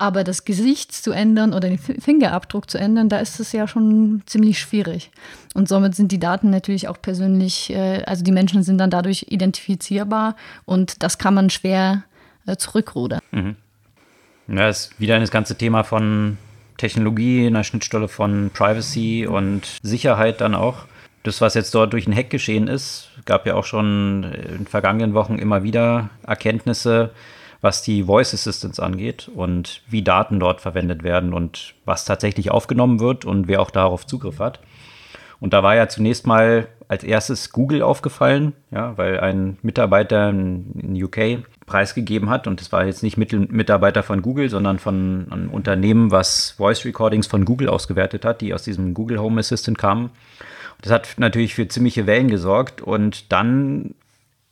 Aber 0.00 0.24
das 0.24 0.46
Gesicht 0.46 0.92
zu 0.92 1.12
ändern 1.12 1.52
oder 1.52 1.68
den 1.68 1.78
Fingerabdruck 1.78 2.70
zu 2.70 2.78
ändern, 2.78 3.10
da 3.10 3.18
ist 3.18 3.38
es 3.38 3.52
ja 3.52 3.68
schon 3.68 4.22
ziemlich 4.24 4.58
schwierig. 4.58 5.10
Und 5.52 5.68
somit 5.68 5.94
sind 5.94 6.10
die 6.10 6.18
Daten 6.18 6.48
natürlich 6.48 6.88
auch 6.88 7.02
persönlich, 7.02 7.68
äh, 7.68 8.02
also 8.06 8.24
die 8.24 8.32
Menschen 8.32 8.62
sind 8.62 8.78
dann 8.78 8.88
dadurch 8.88 9.26
identifizierbar 9.28 10.36
und 10.64 11.02
das 11.02 11.18
kann 11.18 11.34
man 11.34 11.50
schwer 11.50 12.04
äh, 12.46 12.56
zurückrudern. 12.56 13.20
Mhm. 13.30 13.56
Ja, 14.48 14.70
ist 14.70 14.98
wieder 14.98 15.20
das 15.20 15.30
ganze 15.30 15.56
Thema 15.56 15.84
von 15.84 16.38
Technologie, 16.78 17.44
in 17.44 17.52
der 17.52 17.62
Schnittstelle 17.62 18.08
von 18.08 18.50
Privacy 18.54 19.26
und 19.26 19.80
Sicherheit 19.82 20.40
dann 20.40 20.54
auch. 20.54 20.86
Das, 21.22 21.40
was 21.40 21.54
jetzt 21.54 21.74
dort 21.74 21.92
durch 21.92 22.06
einen 22.06 22.16
Hack 22.16 22.30
geschehen 22.30 22.66
ist, 22.66 23.10
gab 23.26 23.46
ja 23.46 23.54
auch 23.54 23.64
schon 23.64 24.24
in 24.24 24.58
den 24.58 24.66
vergangenen 24.66 25.12
Wochen 25.12 25.38
immer 25.38 25.62
wieder 25.62 26.10
Erkenntnisse, 26.26 27.10
was 27.60 27.82
die 27.82 28.04
Voice 28.04 28.32
Assistance 28.32 28.82
angeht 28.82 29.30
und 29.34 29.82
wie 29.86 30.02
Daten 30.02 30.40
dort 30.40 30.62
verwendet 30.62 31.02
werden 31.02 31.34
und 31.34 31.74
was 31.84 32.06
tatsächlich 32.06 32.50
aufgenommen 32.50 33.00
wird 33.00 33.26
und 33.26 33.48
wer 33.48 33.60
auch 33.60 33.70
darauf 33.70 34.06
Zugriff 34.06 34.38
hat. 34.38 34.60
Und 35.40 35.52
da 35.52 35.62
war 35.62 35.74
ja 35.74 35.88
zunächst 35.88 36.26
mal 36.26 36.68
als 36.88 37.04
erstes 37.04 37.52
Google 37.52 37.82
aufgefallen, 37.82 38.52
ja, 38.70 38.96
weil 38.98 39.20
ein 39.20 39.58
Mitarbeiter 39.62 40.30
in 40.30 41.02
UK 41.02 41.44
preisgegeben 41.64 42.28
hat. 42.30 42.46
Und 42.46 42.60
das 42.60 42.72
war 42.72 42.84
jetzt 42.84 43.02
nicht 43.02 43.16
Mitarbeiter 43.16 44.02
von 44.02 44.22
Google, 44.22 44.50
sondern 44.50 44.78
von 44.78 45.28
einem 45.30 45.50
Unternehmen, 45.50 46.10
was 46.10 46.52
Voice 46.58 46.84
Recordings 46.84 47.26
von 47.26 47.44
Google 47.44 47.68
ausgewertet 47.68 48.24
hat, 48.24 48.40
die 48.40 48.52
aus 48.52 48.64
diesem 48.64 48.92
Google 48.92 49.20
Home 49.20 49.38
Assistant 49.38 49.78
kamen. 49.78 50.10
Das 50.82 50.92
hat 50.92 51.14
natürlich 51.18 51.54
für 51.54 51.68
ziemliche 51.68 52.06
Wellen 52.06 52.28
gesorgt. 52.28 52.80
Und 52.80 53.32
dann 53.32 53.94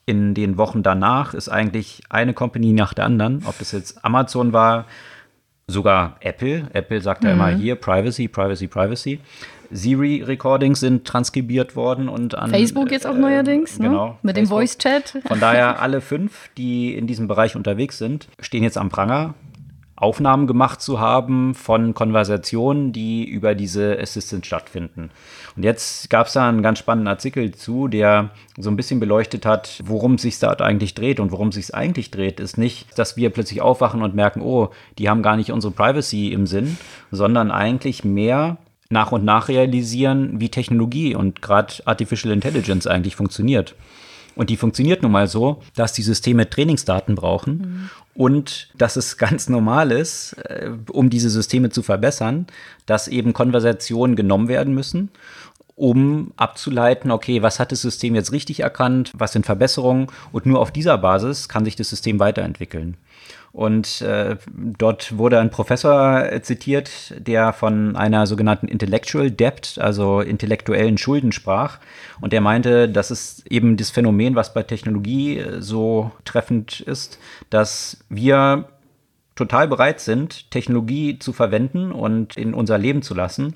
in 0.06 0.34
den 0.34 0.56
Wochen 0.56 0.82
danach 0.82 1.34
ist 1.34 1.48
eigentlich 1.48 2.02
eine 2.08 2.32
Company 2.32 2.72
nach 2.72 2.94
der 2.94 3.04
anderen, 3.04 3.42
ob 3.46 3.58
das 3.58 3.72
jetzt 3.72 4.04
Amazon 4.04 4.52
war, 4.52 4.86
sogar 5.66 6.16
Apple. 6.20 6.68
Apple 6.72 7.00
sagt 7.00 7.22
mhm. 7.22 7.28
ja 7.28 7.34
immer 7.34 7.48
hier 7.48 7.76
Privacy, 7.76 8.26
Privacy, 8.26 8.66
Privacy. 8.66 9.20
Siri-Recordings 9.70 10.80
sind 10.80 11.06
transkribiert 11.06 11.76
worden 11.76 12.08
und 12.08 12.34
an 12.34 12.50
Facebook 12.50 12.90
jetzt 12.90 13.06
auch 13.06 13.14
äh, 13.14 13.18
neuerdings, 13.18 13.78
ne? 13.78 13.88
genau, 13.88 14.18
mit 14.22 14.34
Facebook. 14.34 14.34
dem 14.34 14.46
Voice-Chat. 14.46 15.18
Von 15.26 15.40
daher 15.40 15.82
alle 15.82 16.00
fünf, 16.00 16.48
die 16.56 16.94
in 16.94 17.06
diesem 17.06 17.28
Bereich 17.28 17.54
unterwegs 17.54 17.98
sind, 17.98 18.28
stehen 18.40 18.62
jetzt 18.62 18.78
am 18.78 18.88
Pranger. 18.88 19.34
Aufnahmen 20.00 20.46
gemacht 20.46 20.80
zu 20.80 21.00
haben 21.00 21.54
von 21.54 21.92
Konversationen, 21.92 22.92
die 22.92 23.24
über 23.24 23.56
diese 23.56 23.98
Assistant 24.00 24.46
stattfinden. 24.46 25.10
Und 25.56 25.64
jetzt 25.64 26.08
gab 26.08 26.28
es 26.28 26.34
da 26.34 26.48
einen 26.48 26.62
ganz 26.62 26.78
spannenden 26.78 27.08
Artikel 27.08 27.52
zu, 27.52 27.88
der 27.88 28.30
so 28.56 28.70
ein 28.70 28.76
bisschen 28.76 29.00
beleuchtet 29.00 29.44
hat, 29.44 29.82
worum 29.84 30.14
es 30.14 30.22
sich 30.22 30.38
da 30.38 30.52
eigentlich 30.52 30.94
dreht. 30.94 31.18
Und 31.18 31.32
worum 31.32 31.48
es 31.48 31.72
eigentlich 31.72 32.12
dreht, 32.12 32.38
ist 32.38 32.58
nicht, 32.58 32.96
dass 32.96 33.16
wir 33.16 33.30
plötzlich 33.30 33.60
aufwachen 33.60 34.02
und 34.02 34.14
merken, 34.14 34.40
oh, 34.40 34.70
die 34.98 35.08
haben 35.08 35.22
gar 35.22 35.36
nicht 35.36 35.50
unsere 35.50 35.72
Privacy 35.72 36.28
im 36.28 36.46
Sinn, 36.46 36.78
sondern 37.10 37.50
eigentlich 37.50 38.04
mehr 38.04 38.58
nach 38.90 39.12
und 39.12 39.24
nach 39.24 39.48
realisieren, 39.48 40.40
wie 40.40 40.48
Technologie 40.48 41.14
und 41.14 41.42
gerade 41.42 41.74
Artificial 41.84 42.32
Intelligence 42.32 42.86
eigentlich 42.86 43.16
funktioniert. 43.16 43.74
Und 44.38 44.50
die 44.50 44.56
funktioniert 44.56 45.02
nun 45.02 45.10
mal 45.10 45.26
so, 45.26 45.62
dass 45.74 45.92
die 45.92 46.02
Systeme 46.02 46.48
Trainingsdaten 46.48 47.16
brauchen 47.16 47.58
mhm. 47.58 47.90
und 48.14 48.68
dass 48.78 48.94
es 48.94 49.16
ganz 49.16 49.48
normal 49.48 49.90
ist, 49.90 50.34
äh, 50.34 50.70
um 50.92 51.10
diese 51.10 51.28
Systeme 51.28 51.70
zu 51.70 51.82
verbessern, 51.82 52.46
dass 52.86 53.08
eben 53.08 53.32
Konversationen 53.32 54.14
genommen 54.14 54.46
werden 54.46 54.74
müssen 54.74 55.10
um 55.74 56.32
abzuleiten, 56.36 57.12
okay, 57.12 57.40
was 57.42 57.60
hat 57.60 57.70
das 57.70 57.82
System 57.82 58.16
jetzt 58.16 58.32
richtig 58.32 58.60
erkannt, 58.60 59.12
was 59.14 59.32
sind 59.32 59.46
Verbesserungen 59.46 60.08
und 60.32 60.44
nur 60.44 60.58
auf 60.58 60.72
dieser 60.72 60.98
Basis 60.98 61.48
kann 61.48 61.64
sich 61.64 61.76
das 61.76 61.88
System 61.88 62.18
weiterentwickeln. 62.18 62.96
Und 63.52 64.02
äh, 64.02 64.36
dort 64.54 65.16
wurde 65.16 65.40
ein 65.40 65.50
Professor 65.50 66.24
äh, 66.30 66.42
zitiert, 66.42 67.14
der 67.18 67.52
von 67.52 67.96
einer 67.96 68.26
sogenannten 68.26 68.68
Intellectual 68.68 69.30
Debt, 69.30 69.78
also 69.80 70.20
intellektuellen 70.20 70.98
Schulden 70.98 71.32
sprach. 71.32 71.78
Und 72.20 72.32
der 72.32 72.40
meinte, 72.40 72.88
das 72.88 73.10
ist 73.10 73.46
eben 73.46 73.76
das 73.76 73.90
Phänomen, 73.90 74.34
was 74.34 74.52
bei 74.52 74.62
Technologie 74.62 75.38
äh, 75.38 75.60
so 75.60 76.10
treffend 76.24 76.80
ist, 76.80 77.18
dass 77.50 77.98
wir 78.08 78.68
total 79.34 79.68
bereit 79.68 80.00
sind, 80.00 80.50
Technologie 80.50 81.18
zu 81.18 81.32
verwenden 81.32 81.92
und 81.92 82.36
in 82.36 82.54
unser 82.54 82.76
Leben 82.76 83.02
zu 83.02 83.14
lassen, 83.14 83.54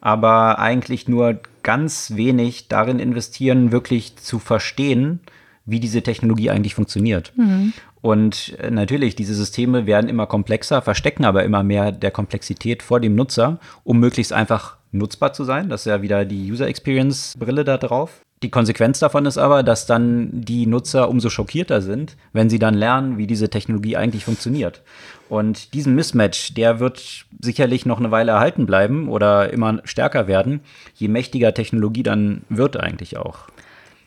aber 0.00 0.58
eigentlich 0.58 1.06
nur 1.06 1.38
ganz 1.62 2.16
wenig 2.16 2.66
darin 2.66 2.98
investieren, 2.98 3.70
wirklich 3.70 4.16
zu 4.16 4.40
verstehen, 4.40 5.20
wie 5.64 5.78
diese 5.78 6.02
Technologie 6.02 6.50
eigentlich 6.50 6.74
funktioniert. 6.74 7.32
Mhm. 7.36 7.72
Und 8.02 8.58
äh, 8.58 8.70
natürlich, 8.70 9.14
diese 9.14 9.34
Systeme 9.34 9.86
werden 9.86 10.10
immer 10.10 10.26
komplexer, 10.26 10.82
verstecken 10.82 11.24
aber 11.24 11.44
immer 11.44 11.62
mehr 11.62 11.92
der 11.92 12.10
Komplexität 12.10 12.82
vor 12.82 13.00
dem 13.00 13.14
Nutzer, 13.14 13.58
um 13.84 13.98
möglichst 14.00 14.32
einfach 14.32 14.76
nutzbar 14.90 15.32
zu 15.32 15.44
sein. 15.44 15.68
Das 15.68 15.82
ist 15.82 15.86
ja 15.86 16.02
wieder 16.02 16.24
die 16.24 16.50
User 16.50 16.66
Experience 16.66 17.34
Brille 17.38 17.64
da 17.64 17.78
drauf. 17.78 18.20
Die 18.42 18.50
Konsequenz 18.50 18.98
davon 18.98 19.24
ist 19.24 19.38
aber, 19.38 19.62
dass 19.62 19.86
dann 19.86 20.28
die 20.32 20.66
Nutzer 20.66 21.08
umso 21.08 21.30
schockierter 21.30 21.80
sind, 21.80 22.16
wenn 22.32 22.50
sie 22.50 22.58
dann 22.58 22.74
lernen, 22.74 23.16
wie 23.16 23.28
diese 23.28 23.48
Technologie 23.48 23.96
eigentlich 23.96 24.24
funktioniert. 24.24 24.82
Und 25.28 25.74
diesen 25.74 25.94
Mismatch, 25.94 26.52
der 26.54 26.80
wird 26.80 27.24
sicherlich 27.40 27.86
noch 27.86 28.00
eine 28.00 28.10
Weile 28.10 28.32
erhalten 28.32 28.66
bleiben 28.66 29.08
oder 29.08 29.52
immer 29.52 29.80
stärker 29.84 30.26
werden, 30.26 30.60
je 30.94 31.06
mächtiger 31.06 31.54
Technologie 31.54 32.02
dann 32.02 32.42
wird 32.48 32.76
eigentlich 32.76 33.16
auch. 33.16 33.46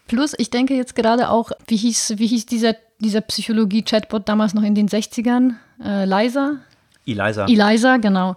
Plus, 0.07 0.35
ich 0.37 0.49
denke 0.49 0.75
jetzt 0.75 0.95
gerade 0.95 1.29
auch, 1.29 1.51
wie 1.67 1.77
hieß, 1.77 2.15
wie 2.17 2.27
hieß 2.27 2.45
dieser, 2.45 2.75
dieser 2.99 3.21
Psychologie-Chatbot 3.21 4.27
damals 4.27 4.53
noch 4.53 4.63
in 4.63 4.75
den 4.75 4.87
60ern? 4.87 5.55
Äh, 5.83 6.05
Liza? 6.05 6.57
Eliza. 7.05 7.45
Eliza, 7.45 7.97
genau. 7.97 8.35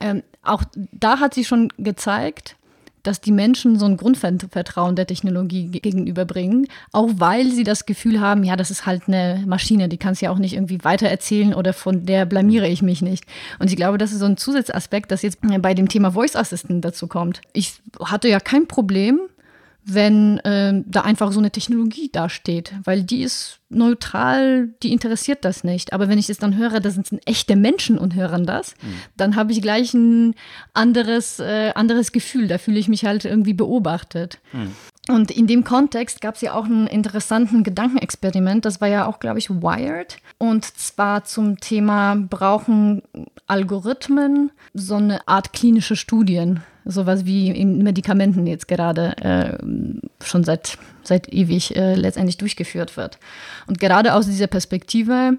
Ähm, 0.00 0.22
auch 0.42 0.62
da 0.74 1.20
hat 1.20 1.34
sie 1.34 1.44
schon 1.44 1.68
gezeigt, 1.78 2.56
dass 3.02 3.20
die 3.20 3.32
Menschen 3.32 3.78
so 3.78 3.86
ein 3.86 3.96
Grundvertrauen 3.96 4.94
der 4.94 5.06
Technologie 5.06 5.68
gegenüberbringen, 5.68 6.66
auch 6.92 7.08
weil 7.14 7.50
sie 7.50 7.64
das 7.64 7.86
Gefühl 7.86 8.20
haben, 8.20 8.44
ja, 8.44 8.56
das 8.56 8.70
ist 8.70 8.84
halt 8.84 9.04
eine 9.06 9.42
Maschine, 9.46 9.88
die 9.88 9.96
kann 9.96 10.12
es 10.12 10.20
ja 10.20 10.30
auch 10.30 10.38
nicht 10.38 10.54
irgendwie 10.54 10.84
weitererzählen 10.84 11.54
oder 11.54 11.72
von 11.72 12.04
der 12.04 12.26
blamiere 12.26 12.68
ich 12.68 12.82
mich 12.82 13.00
nicht. 13.00 13.24
Und 13.58 13.70
ich 13.70 13.76
glaube, 13.76 13.96
das 13.96 14.12
ist 14.12 14.18
so 14.18 14.26
ein 14.26 14.36
Zusatzaspekt, 14.36 15.10
das 15.10 15.22
jetzt 15.22 15.38
bei 15.40 15.72
dem 15.74 15.88
Thema 15.88 16.12
Voice 16.12 16.36
Assistant 16.36 16.84
dazu 16.84 17.06
kommt. 17.06 17.40
Ich 17.54 17.80
hatte 18.04 18.28
ja 18.28 18.38
kein 18.38 18.66
Problem, 18.66 19.20
wenn 19.84 20.38
äh, 20.38 20.82
da 20.86 21.02
einfach 21.02 21.32
so 21.32 21.38
eine 21.38 21.50
Technologie 21.50 22.10
dasteht, 22.12 22.74
weil 22.84 23.02
die 23.02 23.22
ist 23.22 23.60
neutral, 23.70 24.68
die 24.82 24.92
interessiert 24.92 25.44
das 25.44 25.64
nicht. 25.64 25.92
Aber 25.92 26.08
wenn 26.08 26.18
ich 26.18 26.28
es 26.28 26.38
dann 26.38 26.56
höre, 26.56 26.80
das 26.80 26.94
sind 26.94 27.08
echte 27.24 27.56
Menschen 27.56 27.98
und 27.98 28.14
hören 28.14 28.44
das, 28.44 28.74
mhm. 28.82 28.94
dann 29.16 29.36
habe 29.36 29.52
ich 29.52 29.62
gleich 29.62 29.94
ein 29.94 30.34
anderes, 30.74 31.38
äh, 31.38 31.72
anderes 31.74 32.12
Gefühl. 32.12 32.48
Da 32.48 32.58
fühle 32.58 32.78
ich 32.78 32.88
mich 32.88 33.04
halt 33.04 33.24
irgendwie 33.24 33.54
beobachtet. 33.54 34.38
Mhm. 34.52 34.74
Und 35.08 35.30
in 35.30 35.46
dem 35.46 35.64
Kontext 35.64 36.20
gab 36.20 36.36
es 36.36 36.40
ja 36.40 36.54
auch 36.54 36.66
einen 36.66 36.86
interessanten 36.86 37.64
Gedankenexperiment. 37.64 38.64
Das 38.64 38.80
war 38.80 38.88
ja 38.88 39.06
auch, 39.06 39.18
glaube 39.18 39.38
ich, 39.38 39.50
Wired. 39.50 40.18
Und 40.38 40.64
zwar 40.64 41.24
zum 41.24 41.58
Thema, 41.58 42.14
brauchen 42.14 43.02
Algorithmen 43.46 44.52
so 44.74 44.96
eine 44.96 45.26
Art 45.26 45.52
klinische 45.52 45.96
Studien? 45.96 46.62
Sowas 46.84 47.24
wie 47.24 47.50
in 47.50 47.82
Medikamenten 47.82 48.46
jetzt 48.46 48.68
gerade 48.68 49.16
äh, 49.18 49.58
schon 50.22 50.44
seit, 50.44 50.78
seit 51.02 51.32
ewig 51.32 51.76
äh, 51.76 51.94
letztendlich 51.94 52.38
durchgeführt 52.38 52.96
wird. 52.96 53.18
Und 53.66 53.80
gerade 53.80 54.14
aus 54.14 54.26
dieser 54.26 54.46
Perspektive, 54.46 55.38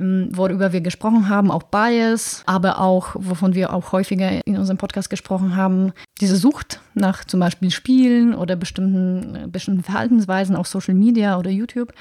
worüber 0.00 0.72
wir 0.72 0.80
gesprochen 0.80 1.28
haben, 1.28 1.50
auch 1.50 1.64
Bias, 1.64 2.42
aber 2.46 2.80
auch, 2.80 3.14
wovon 3.14 3.54
wir 3.54 3.74
auch 3.74 3.92
häufiger 3.92 4.46
in 4.46 4.56
unserem 4.56 4.78
Podcast 4.78 5.10
gesprochen 5.10 5.56
haben, 5.56 5.92
diese 6.22 6.36
Sucht 6.36 6.80
nach 6.94 7.24
zum 7.24 7.40
Beispiel 7.40 7.70
Spielen 7.70 8.34
oder 8.34 8.56
bestimmten, 8.56 9.50
bestimmten 9.52 9.82
Verhaltensweisen 9.82 10.56
auf 10.56 10.66
Social 10.68 10.94
Media 10.94 11.38
oder 11.38 11.50
YouTube. 11.50 11.92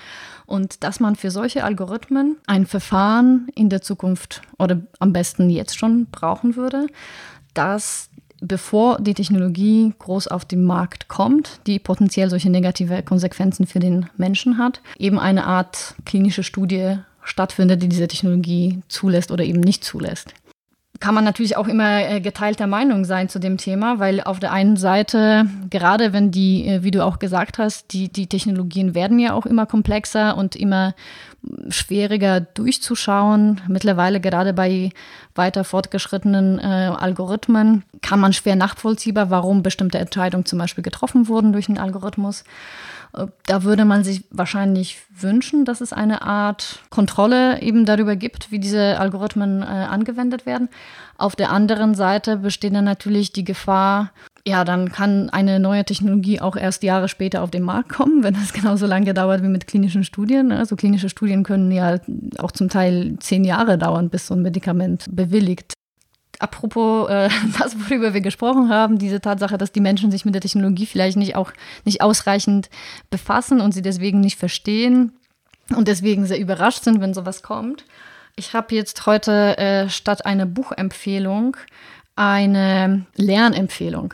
Und 0.45 0.83
dass 0.83 1.01
man 1.01 1.17
für 1.17 1.29
solche 1.29 1.65
Algorithmen 1.65 2.37
ein 2.47 2.65
Verfahren 2.65 3.49
in 3.53 3.67
der 3.69 3.81
Zukunft 3.81 4.41
oder 4.57 4.81
am 4.99 5.11
besten 5.11 5.49
jetzt 5.49 5.77
schon 5.77 6.05
brauchen 6.05 6.55
würde, 6.55 6.87
das 7.53 8.09
bevor 8.41 8.99
die 8.99 9.13
Technologie 9.13 9.93
groß 9.99 10.27
auf 10.27 10.45
den 10.45 10.63
Markt 10.63 11.07
kommt, 11.07 11.59
die 11.67 11.79
potenziell 11.79 12.29
solche 12.29 12.49
negative 12.49 13.03
Konsequenzen 13.03 13.67
für 13.67 13.79
den 13.79 14.07
Menschen 14.17 14.57
hat, 14.57 14.81
eben 14.97 15.19
eine 15.19 15.45
Art 15.45 15.95
klinische 16.05 16.43
Studie 16.43 16.97
stattfindet, 17.23 17.81
die 17.81 17.89
diese 17.89 18.07
Technologie 18.07 18.81
zulässt 18.87 19.31
oder 19.31 19.43
eben 19.43 19.59
nicht 19.59 19.83
zulässt. 19.83 20.33
Kann 20.99 21.15
man 21.15 21.23
natürlich 21.23 21.55
auch 21.55 21.67
immer 21.67 22.09
äh, 22.09 22.19
geteilter 22.19 22.67
Meinung 22.67 23.05
sein 23.05 23.29
zu 23.29 23.39
dem 23.39 23.57
Thema, 23.57 23.99
weil 23.99 24.19
auf 24.21 24.39
der 24.39 24.51
einen 24.51 24.75
Seite, 24.75 25.45
gerade 25.69 26.11
wenn 26.11 26.29
die, 26.29 26.67
äh, 26.67 26.83
wie 26.83 26.91
du 26.91 27.05
auch 27.05 27.19
gesagt 27.19 27.57
hast, 27.57 27.93
die, 27.93 28.09
die 28.09 28.27
Technologien 28.27 28.95
werden 28.95 29.17
ja 29.17 29.33
auch 29.33 29.45
immer 29.45 29.65
komplexer 29.65 30.35
und 30.35 30.57
immer 30.57 30.93
schwieriger 31.69 32.41
durchzuschauen. 32.41 33.61
Mittlerweile 33.69 34.19
gerade 34.19 34.53
bei 34.53 34.91
weiter 35.35 35.63
fortgeschrittenen 35.63 36.59
äh, 36.59 36.63
Algorithmen 36.63 37.83
kann 38.01 38.19
man 38.19 38.33
schwer 38.33 38.57
nachvollziehbar, 38.57 39.29
warum 39.29 39.63
bestimmte 39.63 39.99
Entscheidungen 39.99 40.45
zum 40.45 40.59
Beispiel 40.59 40.83
getroffen 40.83 41.29
wurden 41.29 41.53
durch 41.53 41.69
einen 41.69 41.77
Algorithmus. 41.77 42.43
Äh, 43.13 43.27
da 43.45 43.63
würde 43.63 43.85
man 43.85 44.03
sich 44.03 44.23
wahrscheinlich 44.31 44.99
wünschen, 45.09 45.65
dass 45.65 45.81
es 45.81 45.93
eine 45.93 46.21
Art 46.21 46.79
Kontrolle 46.89 47.61
eben 47.61 47.85
darüber 47.85 48.15
gibt, 48.15 48.51
wie 48.51 48.59
diese 48.59 48.99
Algorithmen 48.99 49.61
äh, 49.61 49.65
angewendet 49.65 50.45
werden. 50.45 50.69
Auf 51.17 51.35
der 51.35 51.51
anderen 51.51 51.95
Seite 51.95 52.37
besteht 52.37 52.73
dann 52.73 52.85
natürlich 52.85 53.33
die 53.33 53.43
Gefahr, 53.43 54.11
ja, 54.47 54.63
dann 54.63 54.91
kann 54.91 55.29
eine 55.29 55.59
neue 55.59 55.83
Technologie 55.83 56.39
auch 56.39 56.55
erst 56.55 56.81
Jahre 56.83 57.09
später 57.09 57.43
auf 57.43 57.51
den 57.51 57.63
Markt 57.63 57.89
kommen, 57.89 58.23
wenn 58.23 58.33
das 58.33 58.53
genauso 58.53 58.85
lange 58.85 59.13
dauert 59.13 59.43
wie 59.43 59.47
mit 59.47 59.67
klinischen 59.67 60.03
Studien. 60.03 60.51
Also 60.51 60.75
klinische 60.75 61.09
Studien 61.09 61.43
können 61.43 61.71
ja 61.71 61.97
auch 62.37 62.51
zum 62.51 62.69
Teil 62.69 63.17
zehn 63.19 63.43
Jahre 63.43 63.77
dauern, 63.77 64.09
bis 64.09 64.27
so 64.27 64.33
ein 64.33 64.41
Medikament 64.41 65.05
bewilligt. 65.11 65.73
Apropos 66.39 67.09
äh, 67.09 67.29
das, 67.59 67.77
worüber 67.77 68.13
wir 68.13 68.21
gesprochen 68.21 68.69
haben, 68.69 68.97
diese 68.97 69.21
Tatsache, 69.21 69.57
dass 69.57 69.71
die 69.71 69.81
Menschen 69.81 70.09
sich 70.09 70.25
mit 70.25 70.33
der 70.33 70.41
Technologie 70.41 70.85
vielleicht 70.85 71.17
nicht 71.17 71.35
auch 71.35 71.51
nicht 71.85 72.01
ausreichend 72.01 72.69
befassen 73.09 73.61
und 73.61 73.73
sie 73.73 73.81
deswegen 73.81 74.21
nicht 74.21 74.39
verstehen 74.39 75.11
und 75.75 75.87
deswegen 75.87 76.25
sehr 76.25 76.39
überrascht 76.39 76.83
sind, 76.83 77.01
wenn 77.01 77.13
sowas 77.13 77.43
kommt. 77.43 77.85
Ich 78.35 78.53
habe 78.53 78.73
jetzt 78.73 79.05
heute 79.05 79.57
äh, 79.57 79.89
statt 79.89 80.25
einer 80.25 80.45
Buchempfehlung 80.45 81.57
eine 82.15 83.05
Lernempfehlung. 83.15 84.13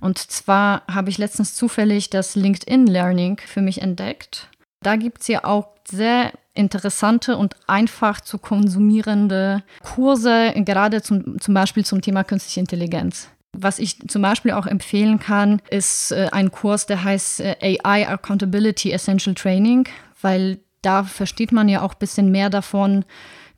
Und 0.00 0.18
zwar 0.18 0.82
habe 0.90 1.10
ich 1.10 1.18
letztens 1.18 1.54
zufällig 1.54 2.10
das 2.10 2.34
LinkedIn 2.34 2.86
Learning 2.86 3.40
für 3.46 3.60
mich 3.60 3.82
entdeckt. 3.82 4.48
Da 4.82 4.96
gibt 4.96 5.20
es 5.22 5.28
ja 5.28 5.44
auch 5.44 5.68
sehr 5.86 6.32
interessante 6.54 7.36
und 7.36 7.56
einfach 7.66 8.20
zu 8.20 8.38
konsumierende 8.38 9.62
Kurse, 9.82 10.52
gerade 10.56 11.02
zum, 11.02 11.40
zum 11.40 11.54
Beispiel 11.54 11.84
zum 11.84 12.02
Thema 12.02 12.24
künstliche 12.24 12.60
Intelligenz. 12.60 13.28
Was 13.54 13.78
ich 13.78 13.98
zum 14.08 14.22
Beispiel 14.22 14.52
auch 14.52 14.66
empfehlen 14.66 15.18
kann, 15.18 15.60
ist 15.68 16.10
äh, 16.12 16.28
ein 16.32 16.50
Kurs, 16.50 16.86
der 16.86 17.04
heißt 17.04 17.40
äh, 17.40 17.78
AI 17.84 18.08
Accountability 18.08 18.92
Essential 18.92 19.34
Training, 19.34 19.86
weil 20.22 20.58
da 20.80 21.04
versteht 21.04 21.52
man 21.52 21.68
ja 21.68 21.82
auch 21.82 21.92
ein 21.92 21.98
bisschen 21.98 22.30
mehr 22.30 22.48
davon, 22.48 23.04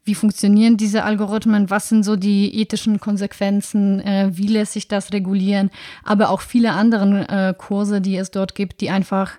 wie 0.02 0.14
funktionieren 0.14 0.76
diese 0.76 1.04
Algorithmen, 1.04 1.70
was 1.70 1.88
sind 1.88 2.02
so 2.02 2.16
die 2.16 2.60
ethischen 2.60 3.00
Konsequenzen, 3.00 4.00
äh, 4.00 4.30
wie 4.32 4.48
lässt 4.48 4.72
sich 4.72 4.88
das 4.88 5.12
regulieren, 5.12 5.70
aber 6.02 6.28
auch 6.30 6.40
viele 6.40 6.72
andere 6.72 7.54
Kurse, 7.56 8.00
die 8.00 8.16
es 8.16 8.30
dort 8.30 8.54
gibt, 8.54 8.80
die 8.80 8.90
einfach, 8.90 9.38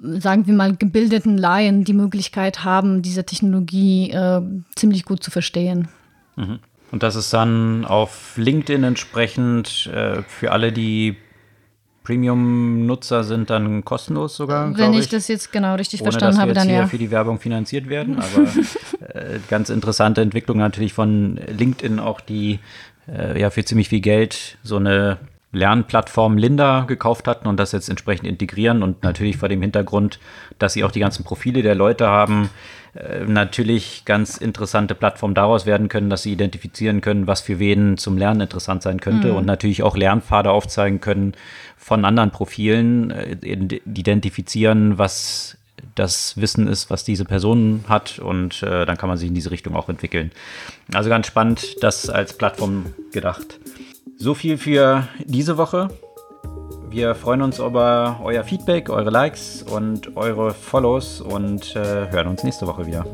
sagen 0.00 0.46
wir 0.46 0.54
mal, 0.54 0.76
gebildeten 0.76 1.38
Laien 1.38 1.84
die 1.84 1.92
Möglichkeit 1.92 2.64
haben, 2.64 3.02
diese 3.02 3.24
Technologie 3.24 4.10
äh, 4.10 4.42
ziemlich 4.74 5.04
gut 5.04 5.22
zu 5.22 5.30
verstehen. 5.30 5.88
Mhm. 6.36 6.58
Und 6.92 7.02
das 7.02 7.16
ist 7.16 7.32
dann 7.32 7.84
auf 7.84 8.36
LinkedIn 8.36 8.84
entsprechend 8.84 9.90
äh, 9.92 10.22
für 10.22 10.52
alle, 10.52 10.72
die 10.72 11.16
Premium-Nutzer 12.04 13.24
sind 13.24 13.50
dann 13.50 13.84
kostenlos 13.84 14.36
sogar. 14.36 14.76
Wenn 14.78 14.92
ich, 14.92 15.00
ich, 15.00 15.08
das 15.08 15.26
jetzt 15.26 15.50
genau 15.50 15.74
richtig 15.74 16.02
ohne, 16.02 16.12
verstanden 16.12 16.40
habe, 16.40 16.52
dann 16.52 16.70
ja. 16.70 16.86
für 16.86 16.98
die 16.98 17.10
Werbung 17.10 17.40
finanziert 17.40 17.88
werden. 17.88 18.18
Aber 18.20 18.48
äh, 19.12 19.40
ganz 19.48 19.70
interessante 19.70 20.20
Entwicklung 20.20 20.58
natürlich 20.58 20.92
von 20.92 21.36
LinkedIn 21.36 21.98
auch, 21.98 22.20
die 22.20 22.60
äh, 23.08 23.40
ja 23.40 23.50
für 23.50 23.64
ziemlich 23.64 23.88
viel 23.88 24.00
Geld 24.00 24.56
so 24.62 24.76
eine 24.76 25.18
Lernplattform 25.56 26.36
Linda 26.36 26.84
gekauft 26.86 27.26
hatten 27.26 27.48
und 27.48 27.58
das 27.58 27.72
jetzt 27.72 27.88
entsprechend 27.88 28.28
integrieren 28.28 28.82
und 28.82 29.02
natürlich 29.02 29.38
vor 29.38 29.48
dem 29.48 29.62
Hintergrund, 29.62 30.20
dass 30.58 30.74
sie 30.74 30.84
auch 30.84 30.90
die 30.90 31.00
ganzen 31.00 31.24
Profile 31.24 31.62
der 31.62 31.74
Leute 31.74 32.06
haben, 32.06 32.50
äh, 32.94 33.24
natürlich 33.24 34.04
ganz 34.04 34.36
interessante 34.36 34.94
Plattform 34.94 35.34
daraus 35.34 35.66
werden 35.66 35.88
können, 35.88 36.10
dass 36.10 36.22
sie 36.22 36.32
identifizieren 36.32 37.00
können, 37.00 37.26
was 37.26 37.40
für 37.40 37.58
wen 37.58 37.96
zum 37.96 38.18
Lernen 38.18 38.42
interessant 38.42 38.82
sein 38.82 39.00
könnte 39.00 39.28
mhm. 39.28 39.36
und 39.36 39.46
natürlich 39.46 39.82
auch 39.82 39.96
Lernpfade 39.96 40.50
aufzeigen 40.50 41.00
können 41.00 41.32
von 41.76 42.04
anderen 42.04 42.30
Profilen, 42.30 43.10
äh, 43.10 43.36
identifizieren, 43.42 44.98
was 44.98 45.56
das 45.94 46.38
Wissen 46.38 46.68
ist, 46.68 46.90
was 46.90 47.04
diese 47.04 47.24
Person 47.24 47.84
hat 47.88 48.18
und 48.18 48.62
äh, 48.62 48.84
dann 48.84 48.96
kann 48.96 49.08
man 49.08 49.18
sich 49.18 49.28
in 49.28 49.34
diese 49.34 49.50
Richtung 49.50 49.74
auch 49.74 49.88
entwickeln. 49.88 50.30
Also 50.92 51.08
ganz 51.08 51.26
spannend, 51.26 51.76
das 51.82 52.10
als 52.10 52.36
Plattform 52.36 52.94
gedacht. 53.12 53.58
So 54.14 54.34
viel 54.34 54.56
für 54.58 55.08
diese 55.24 55.56
Woche. 55.56 55.88
Wir 56.88 57.14
freuen 57.14 57.42
uns 57.42 57.58
über 57.58 58.20
euer 58.22 58.44
Feedback, 58.44 58.88
eure 58.88 59.10
Likes 59.10 59.62
und 59.62 60.16
eure 60.16 60.54
Follows 60.54 61.20
und 61.20 61.74
äh, 61.74 62.10
hören 62.10 62.28
uns 62.28 62.44
nächste 62.44 62.66
Woche 62.66 62.86
wieder. 62.86 63.04